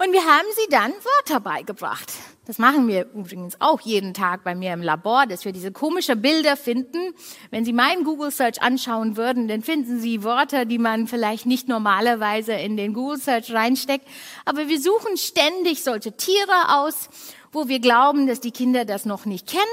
[0.00, 2.12] Und wir haben sie dann Wörter beigebracht.
[2.46, 6.14] Das machen wir übrigens auch jeden Tag bei mir im Labor, dass wir diese komische
[6.14, 7.12] Bilder finden.
[7.50, 11.66] Wenn Sie meinen Google Search anschauen würden, dann finden Sie Wörter, die man vielleicht nicht
[11.66, 14.06] normalerweise in den Google Search reinsteckt.
[14.44, 17.10] Aber wir suchen ständig solche Tiere aus,
[17.50, 19.64] wo wir glauben, dass die Kinder das noch nicht kennen.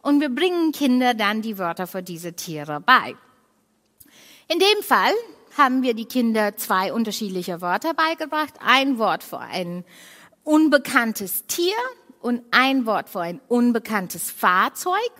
[0.00, 3.16] Und wir bringen Kinder dann die Wörter für diese Tiere bei.
[4.46, 5.12] In dem Fall
[5.56, 8.54] haben wir die Kinder zwei unterschiedliche Wörter beigebracht.
[8.64, 9.84] Ein Wort für ein
[10.44, 11.74] unbekanntes Tier
[12.20, 15.10] und ein Wort für ein unbekanntes Fahrzeug.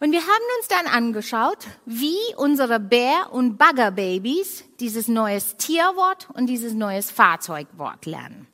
[0.00, 6.46] Und wir haben uns dann angeschaut, wie unsere Bär- und Bagger-Babys dieses neues Tierwort und
[6.46, 8.46] dieses neues Fahrzeugwort lernen.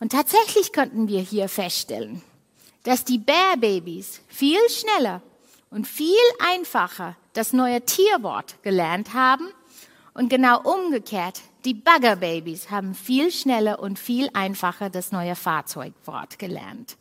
[0.00, 2.22] Und tatsächlich könnten wir hier feststellen,
[2.84, 5.20] dass die Bär-Babys viel schneller
[5.70, 6.16] und viel
[6.52, 9.48] einfacher das neue Tierwort gelernt haben
[10.18, 16.96] und genau umgekehrt, die Bagger-Babys haben viel schneller und viel einfacher das neue Fahrzeugwort gelernt.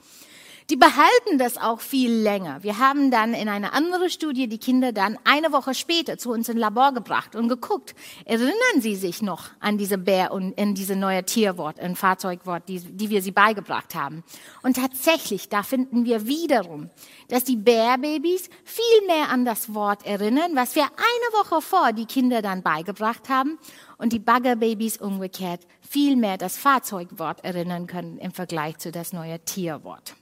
[0.70, 2.62] Die behalten das auch viel länger.
[2.62, 6.50] Wir haben dann in einer anderen Studie die Kinder dann eine Woche später zu uns
[6.50, 7.96] ins Labor gebracht und geguckt.
[8.26, 12.82] Erinnern Sie sich noch an diese Bär und an diese neue Tierwort, ein Fahrzeugwort, die,
[12.82, 14.26] die wir sie beigebracht haben?
[14.62, 16.90] Und tatsächlich, da finden wir wiederum,
[17.30, 22.08] dass die Bärbabys viel mehr an das Wort erinnern, was wir eine Woche vor die
[22.08, 23.58] Kinder dann beigebracht haben
[23.98, 29.40] und die Baggerbabys umgekehrt viel mehr das Fahrzeugwort erinnern können im Vergleich zu das neue
[29.46, 30.17] Tierwort.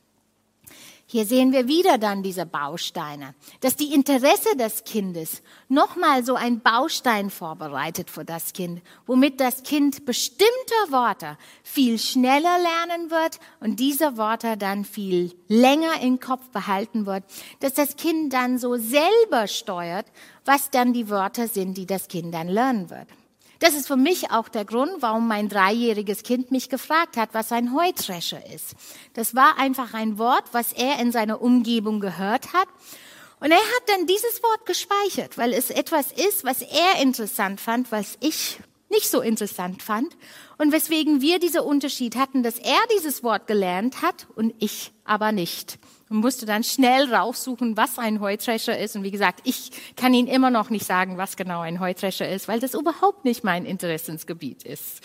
[1.08, 6.62] Hier sehen wir wieder dann diese Bausteine, dass die Interesse des Kindes nochmal so ein
[6.62, 13.80] Baustein vorbereitet für das Kind, womit das Kind bestimmte Worte viel schneller lernen wird und
[13.80, 17.24] diese Worte dann viel länger im Kopf behalten wird,
[17.60, 20.08] dass das Kind dann so selber steuert,
[20.44, 23.08] was dann die Wörter sind, die das Kind dann lernen wird.
[23.60, 27.52] Das ist für mich auch der Grund, warum mein dreijähriges Kind mich gefragt hat, was
[27.52, 28.76] ein Heutrescher ist.
[29.14, 32.68] Das war einfach ein Wort, was er in seiner Umgebung gehört hat.
[33.40, 37.92] Und er hat dann dieses Wort gespeichert, weil es etwas ist, was er interessant fand,
[37.92, 40.16] was ich nicht so interessant fand
[40.58, 45.32] und weswegen wir diesen Unterschied hatten, dass er dieses Wort gelernt hat und ich aber
[45.32, 48.96] nicht und musste dann schnell raussuchen, was ein Heutrescher ist.
[48.96, 52.48] Und wie gesagt, ich kann Ihnen immer noch nicht sagen, was genau ein Heutrescher ist,
[52.48, 55.02] weil das überhaupt nicht mein Interessensgebiet ist.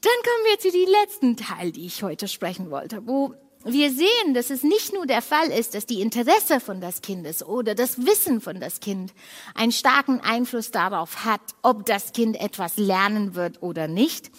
[0.00, 3.34] Dann kommen wir zu dem letzten Teil, die ich heute sprechen wollte, wo
[3.64, 7.44] wir sehen, dass es nicht nur der Fall ist, dass die Interesse von das Kindes
[7.44, 9.12] oder das Wissen von das Kind
[9.54, 14.30] einen starken Einfluss darauf hat, ob das Kind etwas lernen wird oder nicht,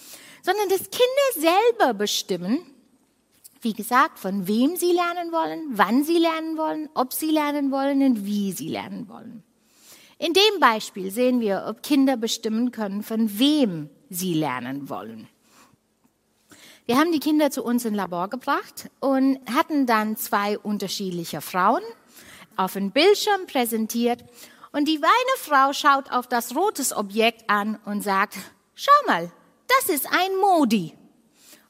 [0.42, 2.66] sondern dass Kinder selber bestimmen,
[3.62, 8.02] wie gesagt, von wem sie lernen wollen, wann sie lernen wollen, ob sie lernen wollen
[8.02, 9.44] und wie sie lernen wollen.
[10.18, 15.28] In dem Beispiel sehen wir, ob Kinder bestimmen können, von wem sie lernen wollen.
[16.86, 21.82] Wir haben die Kinder zu uns im Labor gebracht und hatten dann zwei unterschiedliche Frauen
[22.56, 24.24] auf dem Bildschirm präsentiert.
[24.72, 28.36] Und die eine Frau schaut auf das rotes Objekt an und sagt,
[28.74, 29.30] schau mal,
[29.68, 30.94] das ist ein Modi.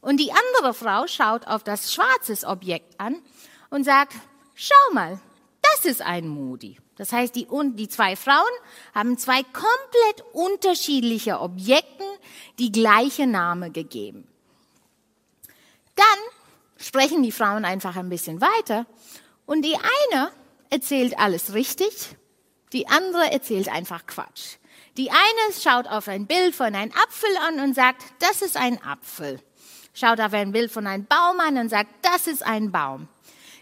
[0.02, 3.22] Und die andere Frau schaut auf das schwarze Objekt an
[3.70, 4.14] und sagt,
[4.54, 5.20] schau mal,
[5.62, 6.76] das ist ein Moody.
[6.96, 8.52] Das heißt, die, die zwei Frauen
[8.94, 12.06] haben zwei komplett unterschiedliche Objekten
[12.58, 14.26] die gleiche Name gegeben.
[15.94, 16.06] Dann
[16.76, 18.86] sprechen die Frauen einfach ein bisschen weiter
[19.46, 19.76] und die
[20.10, 20.32] eine
[20.68, 22.16] erzählt alles richtig,
[22.72, 24.56] die andere erzählt einfach Quatsch.
[24.96, 28.82] Die eine schaut auf ein Bild von einem Apfel an und sagt, das ist ein
[28.84, 29.40] Apfel.
[29.94, 33.08] Schaut auf ein Bild von einem Baum an und sagt, das ist ein Baum.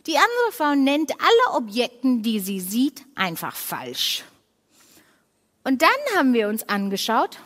[0.07, 4.25] Die andere Frau nennt alle Objekte, die sie sieht, einfach falsch.
[5.65, 7.39] Und dann haben wir uns angeschaut,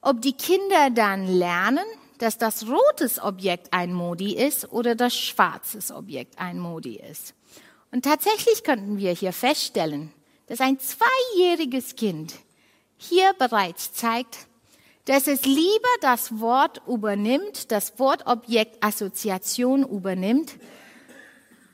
[0.00, 1.84] ob die Kinder dann lernen,
[2.18, 7.34] dass das rotes Objekt ein Modi ist oder das schwarzes Objekt ein Modi ist.
[7.90, 10.12] Und tatsächlich könnten wir hier feststellen,
[10.46, 12.34] dass ein zweijähriges Kind
[12.96, 14.46] hier bereits zeigt,
[15.08, 20.56] dass es lieber das Wort übernimmt, das Wortobjekt Assoziation übernimmt,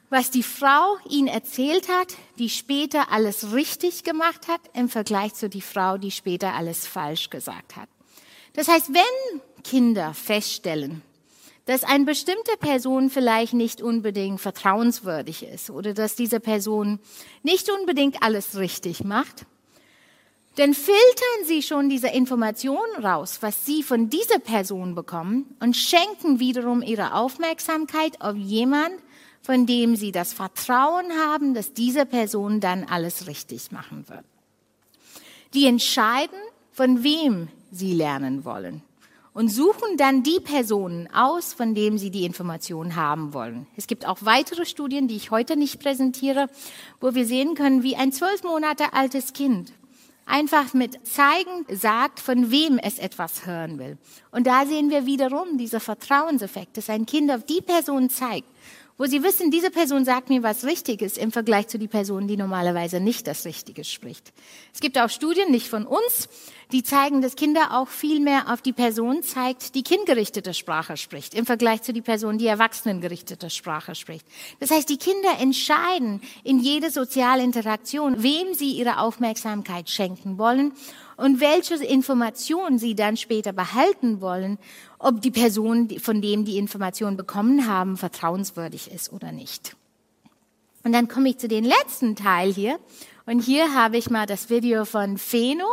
[0.09, 5.49] was die Frau ihn erzählt hat, die später alles richtig gemacht hat, im Vergleich zu
[5.49, 7.89] die Frau, die später alles falsch gesagt hat.
[8.53, 11.03] Das heißt, wenn Kinder feststellen,
[11.65, 17.01] dass eine bestimmte Person vielleicht nicht unbedingt vertrauenswürdig ist oder dass diese Person
[17.43, 19.45] nicht unbedingt alles richtig macht,
[20.57, 26.39] dann filtern sie schon diese Informationen raus, was sie von dieser Person bekommen und schenken
[26.39, 28.93] wiederum ihre Aufmerksamkeit auf jemand,
[29.43, 34.25] von dem sie das Vertrauen haben, dass diese Person dann alles richtig machen wird.
[35.55, 36.39] Die entscheiden,
[36.73, 38.83] von wem sie lernen wollen
[39.33, 43.67] und suchen dann die Personen aus, von denen sie die Informationen haben wollen.
[43.77, 46.49] Es gibt auch weitere Studien, die ich heute nicht präsentiere,
[47.01, 49.73] wo wir sehen können, wie ein zwölf Monate altes Kind
[50.27, 53.99] einfach mit zeigen sagt, von wem es etwas hören will.
[54.31, 58.49] Und da sehen wir wiederum dieser Vertrauenseffekt, dass ein Kind auf die Person zeigt,
[58.97, 62.37] wo sie wissen, diese Person sagt mir was Richtiges im Vergleich zu die Person, die
[62.37, 64.33] normalerweise nicht das Richtige spricht.
[64.73, 66.29] Es gibt auch Studien, nicht von uns,
[66.71, 71.35] die zeigen, dass Kinder auch viel mehr auf die Person zeigt, die kindgerichtete Sprache spricht,
[71.35, 74.27] im Vergleich zu die Person, die erwachsenengerichtete Sprache spricht.
[74.61, 80.73] Das heißt, die Kinder entscheiden in jeder sozialen Interaktion, wem sie ihre Aufmerksamkeit schenken wollen
[81.17, 84.59] und welche Informationen sie dann später behalten wollen,
[84.99, 89.77] ob die Person, von dem die Information bekommen haben, vertrauenswürdig ist oder nicht.
[90.85, 92.79] Und dann komme ich zu den letzten Teil hier.
[93.27, 95.67] Und hier habe ich mal das Video von Pheno,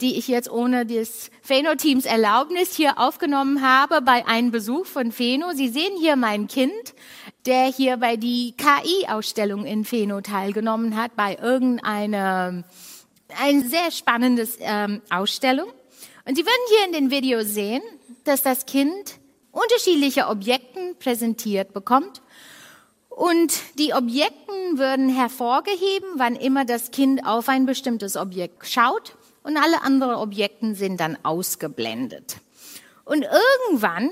[0.00, 5.52] die ich jetzt ohne des Pheno-Teams Erlaubnis hier aufgenommen habe bei einem Besuch von Pheno.
[5.52, 6.94] Sie sehen hier mein Kind,
[7.44, 12.64] der hier bei die KI-Ausstellung in Pheno teilgenommen hat, bei irgendeiner
[13.38, 15.68] ein sehr spannendes ähm, Ausstellung.
[16.26, 17.82] Und Sie werden hier in den Videos sehen,
[18.24, 19.18] dass das Kind
[19.52, 22.22] unterschiedliche Objekte präsentiert bekommt.
[23.08, 29.16] Und die Objekten werden hervorgeheben, wann immer das Kind auf ein bestimmtes Objekt schaut.
[29.42, 32.36] Und alle anderen Objekte sind dann ausgeblendet.
[33.04, 34.10] Und irgendwann,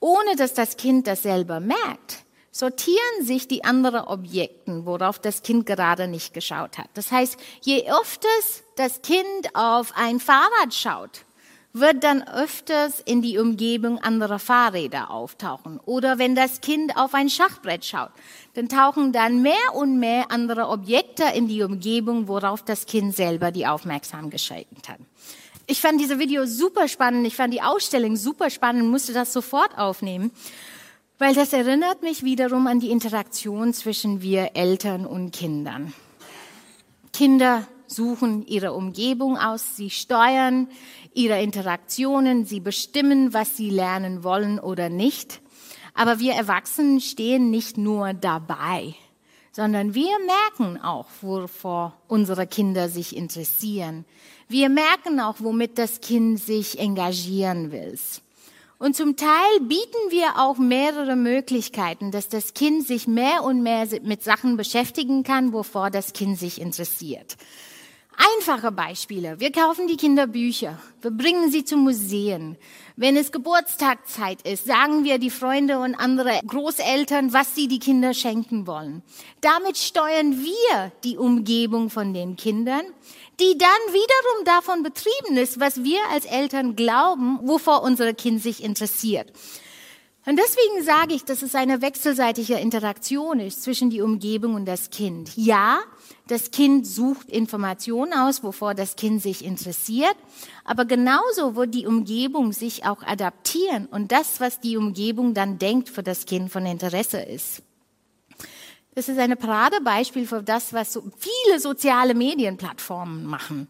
[0.00, 2.21] ohne dass das Kind das selber merkt,
[2.52, 6.88] sortieren sich die anderen Objekten, worauf das Kind gerade nicht geschaut hat.
[6.94, 11.24] Das heißt, je öfters das Kind auf ein Fahrrad schaut,
[11.72, 15.80] wird dann öfters in die Umgebung anderer Fahrräder auftauchen.
[15.86, 18.10] Oder wenn das Kind auf ein Schachbrett schaut,
[18.52, 23.50] dann tauchen dann mehr und mehr andere Objekte in die Umgebung, worauf das Kind selber
[23.50, 24.98] die Aufmerksamkeit geschenkt hat.
[25.66, 29.78] Ich fand diese Video super spannend, ich fand die Ausstellung super spannend, musste das sofort
[29.78, 30.30] aufnehmen.
[31.18, 35.92] Weil das erinnert mich wiederum an die Interaktion zwischen wir Eltern und Kindern.
[37.12, 40.68] Kinder suchen ihre Umgebung aus, sie steuern
[41.14, 45.40] ihre Interaktionen, sie bestimmen, was sie lernen wollen oder nicht.
[45.94, 48.94] Aber wir Erwachsenen stehen nicht nur dabei,
[49.52, 54.06] sondern wir merken auch, wovor unsere Kinder sich interessieren.
[54.48, 57.98] Wir merken auch, womit das Kind sich engagieren will.
[58.82, 63.86] Und zum Teil bieten wir auch mehrere Möglichkeiten, dass das Kind sich mehr und mehr
[64.02, 67.36] mit Sachen beschäftigen kann, wovor das Kind sich interessiert.
[68.16, 69.38] Einfache Beispiele.
[69.38, 70.80] Wir kaufen die Kinder Bücher.
[71.00, 72.56] Wir bringen sie zu Museen.
[72.96, 78.14] Wenn es Geburtstagzeit ist, sagen wir die Freunde und andere Großeltern, was sie die Kinder
[78.14, 79.02] schenken wollen.
[79.40, 82.82] Damit steuern wir die Umgebung von den Kindern
[83.40, 88.62] die dann wiederum davon betrieben ist, was wir als Eltern glauben, wovor unser Kind sich
[88.62, 89.32] interessiert.
[90.24, 94.90] Und deswegen sage ich, dass es eine wechselseitige Interaktion ist zwischen die Umgebung und das
[94.90, 95.36] Kind.
[95.36, 95.80] Ja,
[96.28, 100.14] das Kind sucht Informationen aus, wovor das Kind sich interessiert,
[100.64, 105.88] aber genauso wird die Umgebung sich auch adaptieren und das, was die Umgebung dann denkt,
[105.88, 107.62] für das Kind von Interesse ist.
[108.94, 113.68] Das ist ein Paradebeispiel für das, was so viele soziale Medienplattformen machen.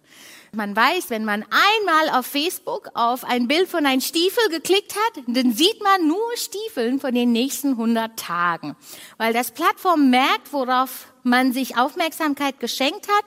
[0.52, 5.24] Man weiß, wenn man einmal auf Facebook auf ein Bild von einem Stiefel geklickt hat,
[5.28, 8.76] dann sieht man nur Stiefeln von den nächsten 100 Tagen.
[9.16, 13.24] Weil das Plattform merkt, worauf man sich Aufmerksamkeit geschenkt hat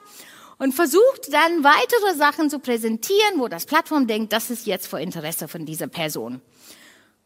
[0.57, 4.99] und versucht dann weitere Sachen zu präsentieren, wo das Plattform denkt, das ist jetzt vor
[4.99, 6.41] Interesse von dieser Person.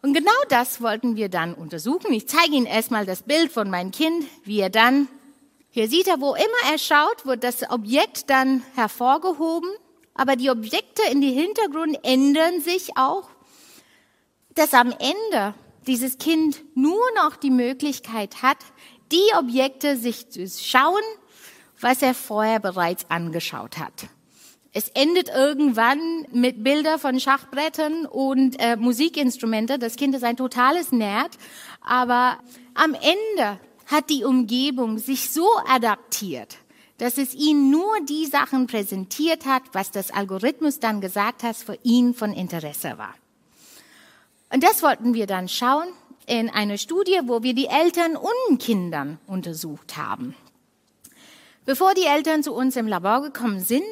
[0.02, 2.14] Und genau das wollten wir dann untersuchen.
[2.14, 5.10] Ich zeige Ihnen erstmal das Bild von meinem Kind, wie er dann,
[5.72, 9.70] hier sieht er, wo immer er schaut, wird das Objekt dann hervorgehoben,
[10.14, 13.30] aber die Objekte in die Hintergrund ändern sich auch,
[14.56, 15.54] dass am Ende
[15.86, 18.58] dieses Kind nur noch die Möglichkeit hat,
[19.12, 21.04] die Objekte sich zu schauen,
[21.80, 24.08] was er vorher bereits angeschaut hat.
[24.80, 29.77] Es endet irgendwann mit Bilder von Schachbrettern und äh, Musikinstrumente.
[29.77, 31.32] Das Kind ist ein totales Nerd,
[31.82, 32.39] aber
[32.75, 36.55] am Ende hat die Umgebung sich so adaptiert,
[36.97, 41.77] dass es ihn nur die Sachen präsentiert hat, was das Algorithmus dann gesagt hat, für
[41.84, 43.15] ihn von Interesse war.
[44.49, 45.89] Und das wollten wir dann schauen
[46.25, 50.36] in einer Studie, wo wir die Eltern und Kindern untersucht haben.
[51.65, 53.84] Bevor die Eltern zu uns im Labor gekommen sind,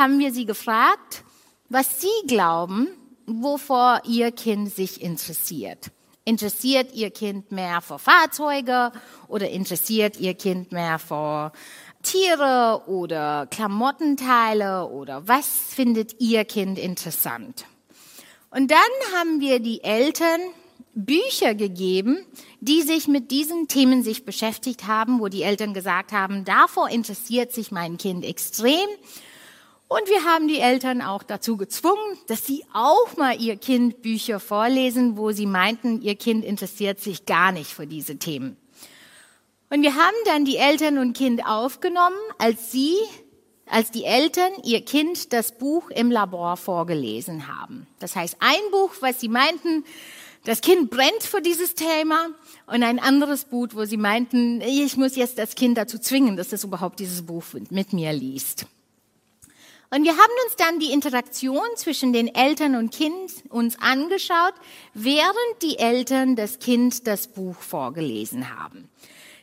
[0.00, 1.24] haben wir sie gefragt,
[1.68, 2.88] was sie glauben,
[3.26, 5.90] wovor ihr Kind sich interessiert.
[6.24, 8.92] Interessiert ihr Kind mehr für Fahrzeuge
[9.28, 11.52] oder interessiert ihr Kind mehr für
[12.02, 17.66] Tiere oder Klamottenteile oder was findet ihr Kind interessant?
[18.50, 18.78] Und dann
[19.14, 20.40] haben wir die Eltern
[20.94, 22.24] Bücher gegeben,
[22.60, 27.52] die sich mit diesen Themen sich beschäftigt haben, wo die Eltern gesagt haben, davor interessiert
[27.52, 28.88] sich mein Kind extrem.
[29.92, 34.38] Und wir haben die Eltern auch dazu gezwungen, dass sie auch mal ihr Kind Bücher
[34.38, 38.56] vorlesen, wo sie meinten, ihr Kind interessiert sich gar nicht für diese Themen.
[39.68, 42.94] Und wir haben dann die Eltern und Kind aufgenommen, als sie,
[43.66, 47.88] als die Eltern ihr Kind das Buch im Labor vorgelesen haben.
[47.98, 49.82] Das heißt, ein Buch, was sie meinten,
[50.44, 52.28] das Kind brennt für dieses Thema
[52.68, 56.52] und ein anderes Buch, wo sie meinten, ich muss jetzt das Kind dazu zwingen, dass
[56.52, 58.66] es überhaupt dieses Buch mit mir liest.
[59.92, 64.54] Und wir haben uns dann die Interaktion zwischen den Eltern und Kind uns angeschaut,
[64.94, 68.88] während die Eltern das Kind das Buch vorgelesen haben.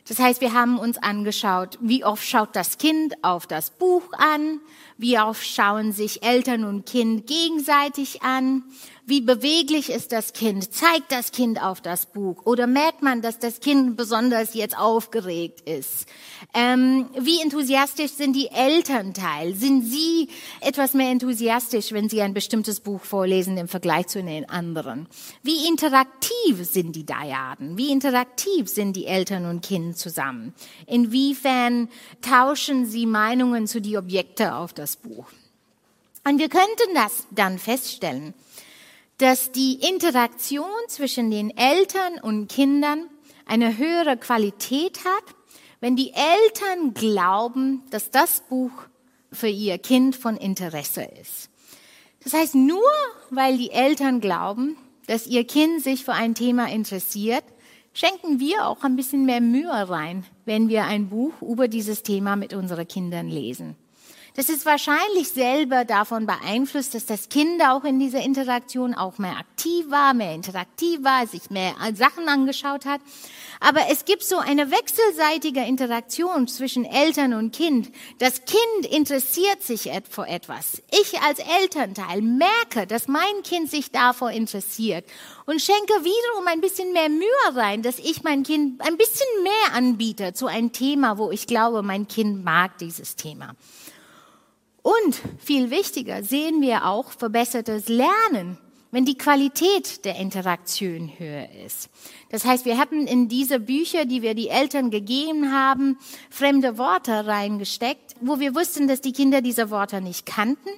[0.08, 4.60] Das heißt, wir haben uns angeschaut, wie oft schaut das Kind auf das Buch an,
[4.96, 8.64] wie oft schauen sich Eltern und Kind gegenseitig an,
[9.08, 10.74] wie beweglich ist das Kind?
[10.74, 12.44] Zeigt das Kind auf das Buch?
[12.44, 16.04] Oder merkt man, dass das Kind besonders jetzt aufgeregt ist?
[16.52, 19.54] Ähm, wie enthusiastisch sind die Elternteil?
[19.54, 20.28] Sind sie
[20.60, 25.08] etwas mehr enthusiastisch, wenn sie ein bestimmtes Buch vorlesen im Vergleich zu den anderen?
[25.42, 27.78] Wie interaktiv sind die Dyaden?
[27.78, 30.52] Wie interaktiv sind die Eltern und Kind zusammen?
[30.86, 31.88] Inwiefern
[32.20, 35.24] tauschen sie Meinungen zu die Objekte auf das Buch?
[36.24, 38.34] Und wir könnten das dann feststellen,
[39.18, 43.08] dass die Interaktion zwischen den Eltern und Kindern
[43.46, 45.34] eine höhere Qualität hat,
[45.80, 48.70] wenn die Eltern glauben, dass das Buch
[49.32, 51.50] für ihr Kind von Interesse ist.
[52.22, 52.90] Das heißt, nur
[53.30, 57.44] weil die Eltern glauben, dass ihr Kind sich für ein Thema interessiert,
[57.92, 62.36] schenken wir auch ein bisschen mehr Mühe rein, wenn wir ein Buch über dieses Thema
[62.36, 63.76] mit unseren Kindern lesen.
[64.38, 69.36] Das ist wahrscheinlich selber davon beeinflusst, dass das Kind auch in dieser Interaktion auch mehr
[69.36, 73.00] aktiv war, mehr interaktiv war, sich mehr Sachen angeschaut hat.
[73.58, 77.90] Aber es gibt so eine wechselseitige Interaktion zwischen Eltern und Kind.
[78.20, 80.82] Das Kind interessiert sich für etwas.
[80.92, 85.04] Ich als Elternteil merke, dass mein Kind sich davor interessiert
[85.46, 89.74] und schenke wiederum ein bisschen mehr Mühe rein, dass ich mein Kind ein bisschen mehr
[89.74, 93.56] anbiete zu einem Thema, wo ich glaube, mein Kind mag dieses Thema.
[94.82, 98.58] Und viel wichtiger sehen wir auch verbessertes Lernen,
[98.90, 101.90] wenn die Qualität der Interaktion höher ist.
[102.30, 105.98] Das heißt, wir haben in diese Bücher, die wir die Eltern gegeben haben,
[106.30, 110.70] fremde Worte reingesteckt, wo wir wussten, dass die Kinder diese Worte nicht kannten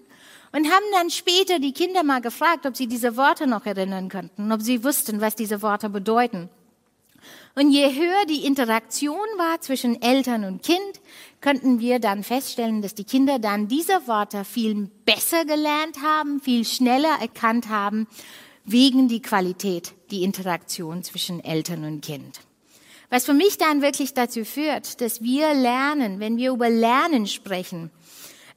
[0.53, 4.51] und haben dann später die Kinder mal gefragt, ob sie diese Worte noch erinnern könnten,
[4.51, 6.48] ob sie wussten, was diese Worte bedeuten.
[7.55, 11.01] Und je höher die Interaktion war zwischen Eltern und Kind,
[11.40, 16.64] könnten wir dann feststellen, dass die Kinder dann diese Worte viel besser gelernt haben, viel
[16.64, 18.07] schneller erkannt haben,
[18.64, 22.40] wegen die Qualität, die Interaktion zwischen Eltern und Kind.
[23.09, 27.90] Was für mich dann wirklich dazu führt, dass wir lernen, wenn wir über Lernen sprechen,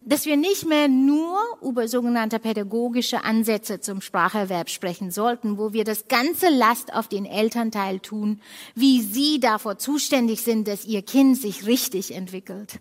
[0.06, 5.84] dass wir nicht mehr nur über sogenannte pädagogische Ansätze zum Spracherwerb sprechen sollten, wo wir
[5.84, 8.41] das ganze Last auf den Elternteil tun,
[8.76, 12.80] wie sie davor zuständig sind, dass ihr Kind sich richtig entwickelt.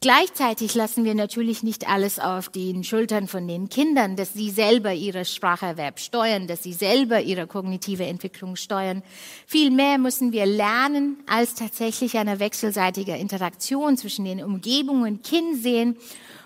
[0.00, 4.92] Gleichzeitig lassen wir natürlich nicht alles auf den Schultern von den Kindern, dass sie selber
[4.92, 9.02] ihre Spracherwerb steuern, dass sie selber ihre kognitive Entwicklung steuern.
[9.46, 15.96] Vielmehr müssen wir lernen, als tatsächlich eine wechselseitige Interaktion zwischen den Umgebungen Kind sehen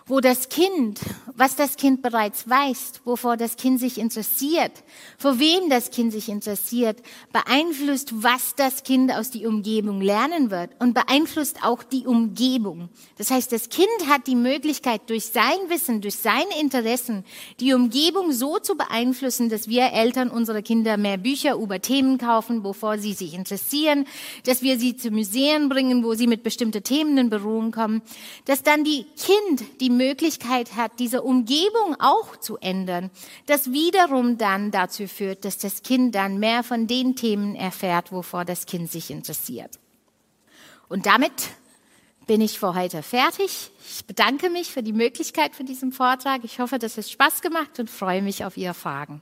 [0.08, 1.00] wo das Kind,
[1.36, 4.72] was das Kind bereits weiß, wovor das Kind sich interessiert,
[5.18, 6.98] vor wem das Kind sich interessiert,
[7.32, 12.88] beeinflusst, was das Kind aus der Umgebung lernen wird und beeinflusst auch die Umgebung.
[13.18, 17.24] Das heißt, das Kind hat die Möglichkeit, durch sein Wissen, durch seine Interessen,
[17.60, 22.64] die Umgebung so zu beeinflussen, dass wir Eltern unsere Kinder mehr Bücher über Themen kaufen,
[22.64, 24.06] wovor sie sich interessieren,
[24.44, 28.00] dass wir sie zu Museen bringen, wo sie mit bestimmten Themen in Berührung kommen,
[28.46, 33.10] dass dann die Kind die Möglichkeit hat, diese Umgebung auch zu ändern,
[33.46, 38.46] das wiederum dann dazu führt, dass das Kind dann mehr von den Themen erfährt, wovor
[38.46, 39.78] das Kind sich interessiert.
[40.88, 41.32] Und damit
[42.26, 43.70] bin ich für heute fertig.
[43.86, 46.44] Ich bedanke mich für die Möglichkeit für diesen Vortrag.
[46.44, 49.20] Ich hoffe, das hat Spaß gemacht und freue mich auf Ihre Fragen.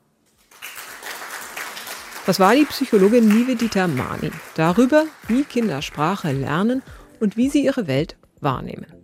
[2.27, 6.83] Das war die Psychologin Nivedita Mani darüber, wie Kinder Sprache lernen
[7.20, 8.95] und wie sie ihre Welt wahrnehmen.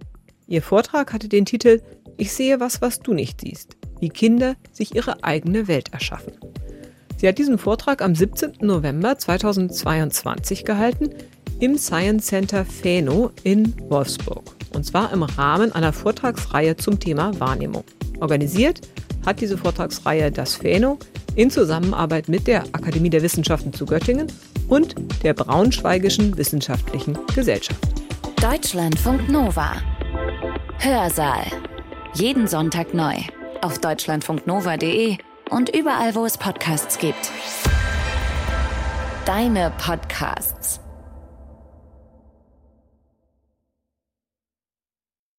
[0.52, 1.80] Ihr Vortrag hatte den Titel
[2.18, 6.34] Ich sehe was, was du nicht siehst, wie Kinder sich ihre eigene Welt erschaffen.
[7.16, 8.58] Sie hat diesen Vortrag am 17.
[8.60, 11.08] November 2022 gehalten
[11.58, 14.42] im Science Center Feno in Wolfsburg.
[14.74, 17.84] Und zwar im Rahmen einer Vortragsreihe zum Thema Wahrnehmung.
[18.20, 18.82] Organisiert
[19.24, 20.98] hat diese Vortragsreihe das Feno
[21.34, 24.26] in Zusammenarbeit mit der Akademie der Wissenschaften zu Göttingen
[24.68, 27.80] und der Braunschweigischen Wissenschaftlichen Gesellschaft.
[28.38, 29.76] Deutschlandfunk Nova
[30.78, 31.46] Hörsaal.
[32.14, 33.14] Jeden Sonntag neu.
[33.60, 35.16] Auf deutschlandfunknova.de
[35.50, 37.30] und überall, wo es Podcasts gibt.
[39.24, 40.81] Deine Podcasts.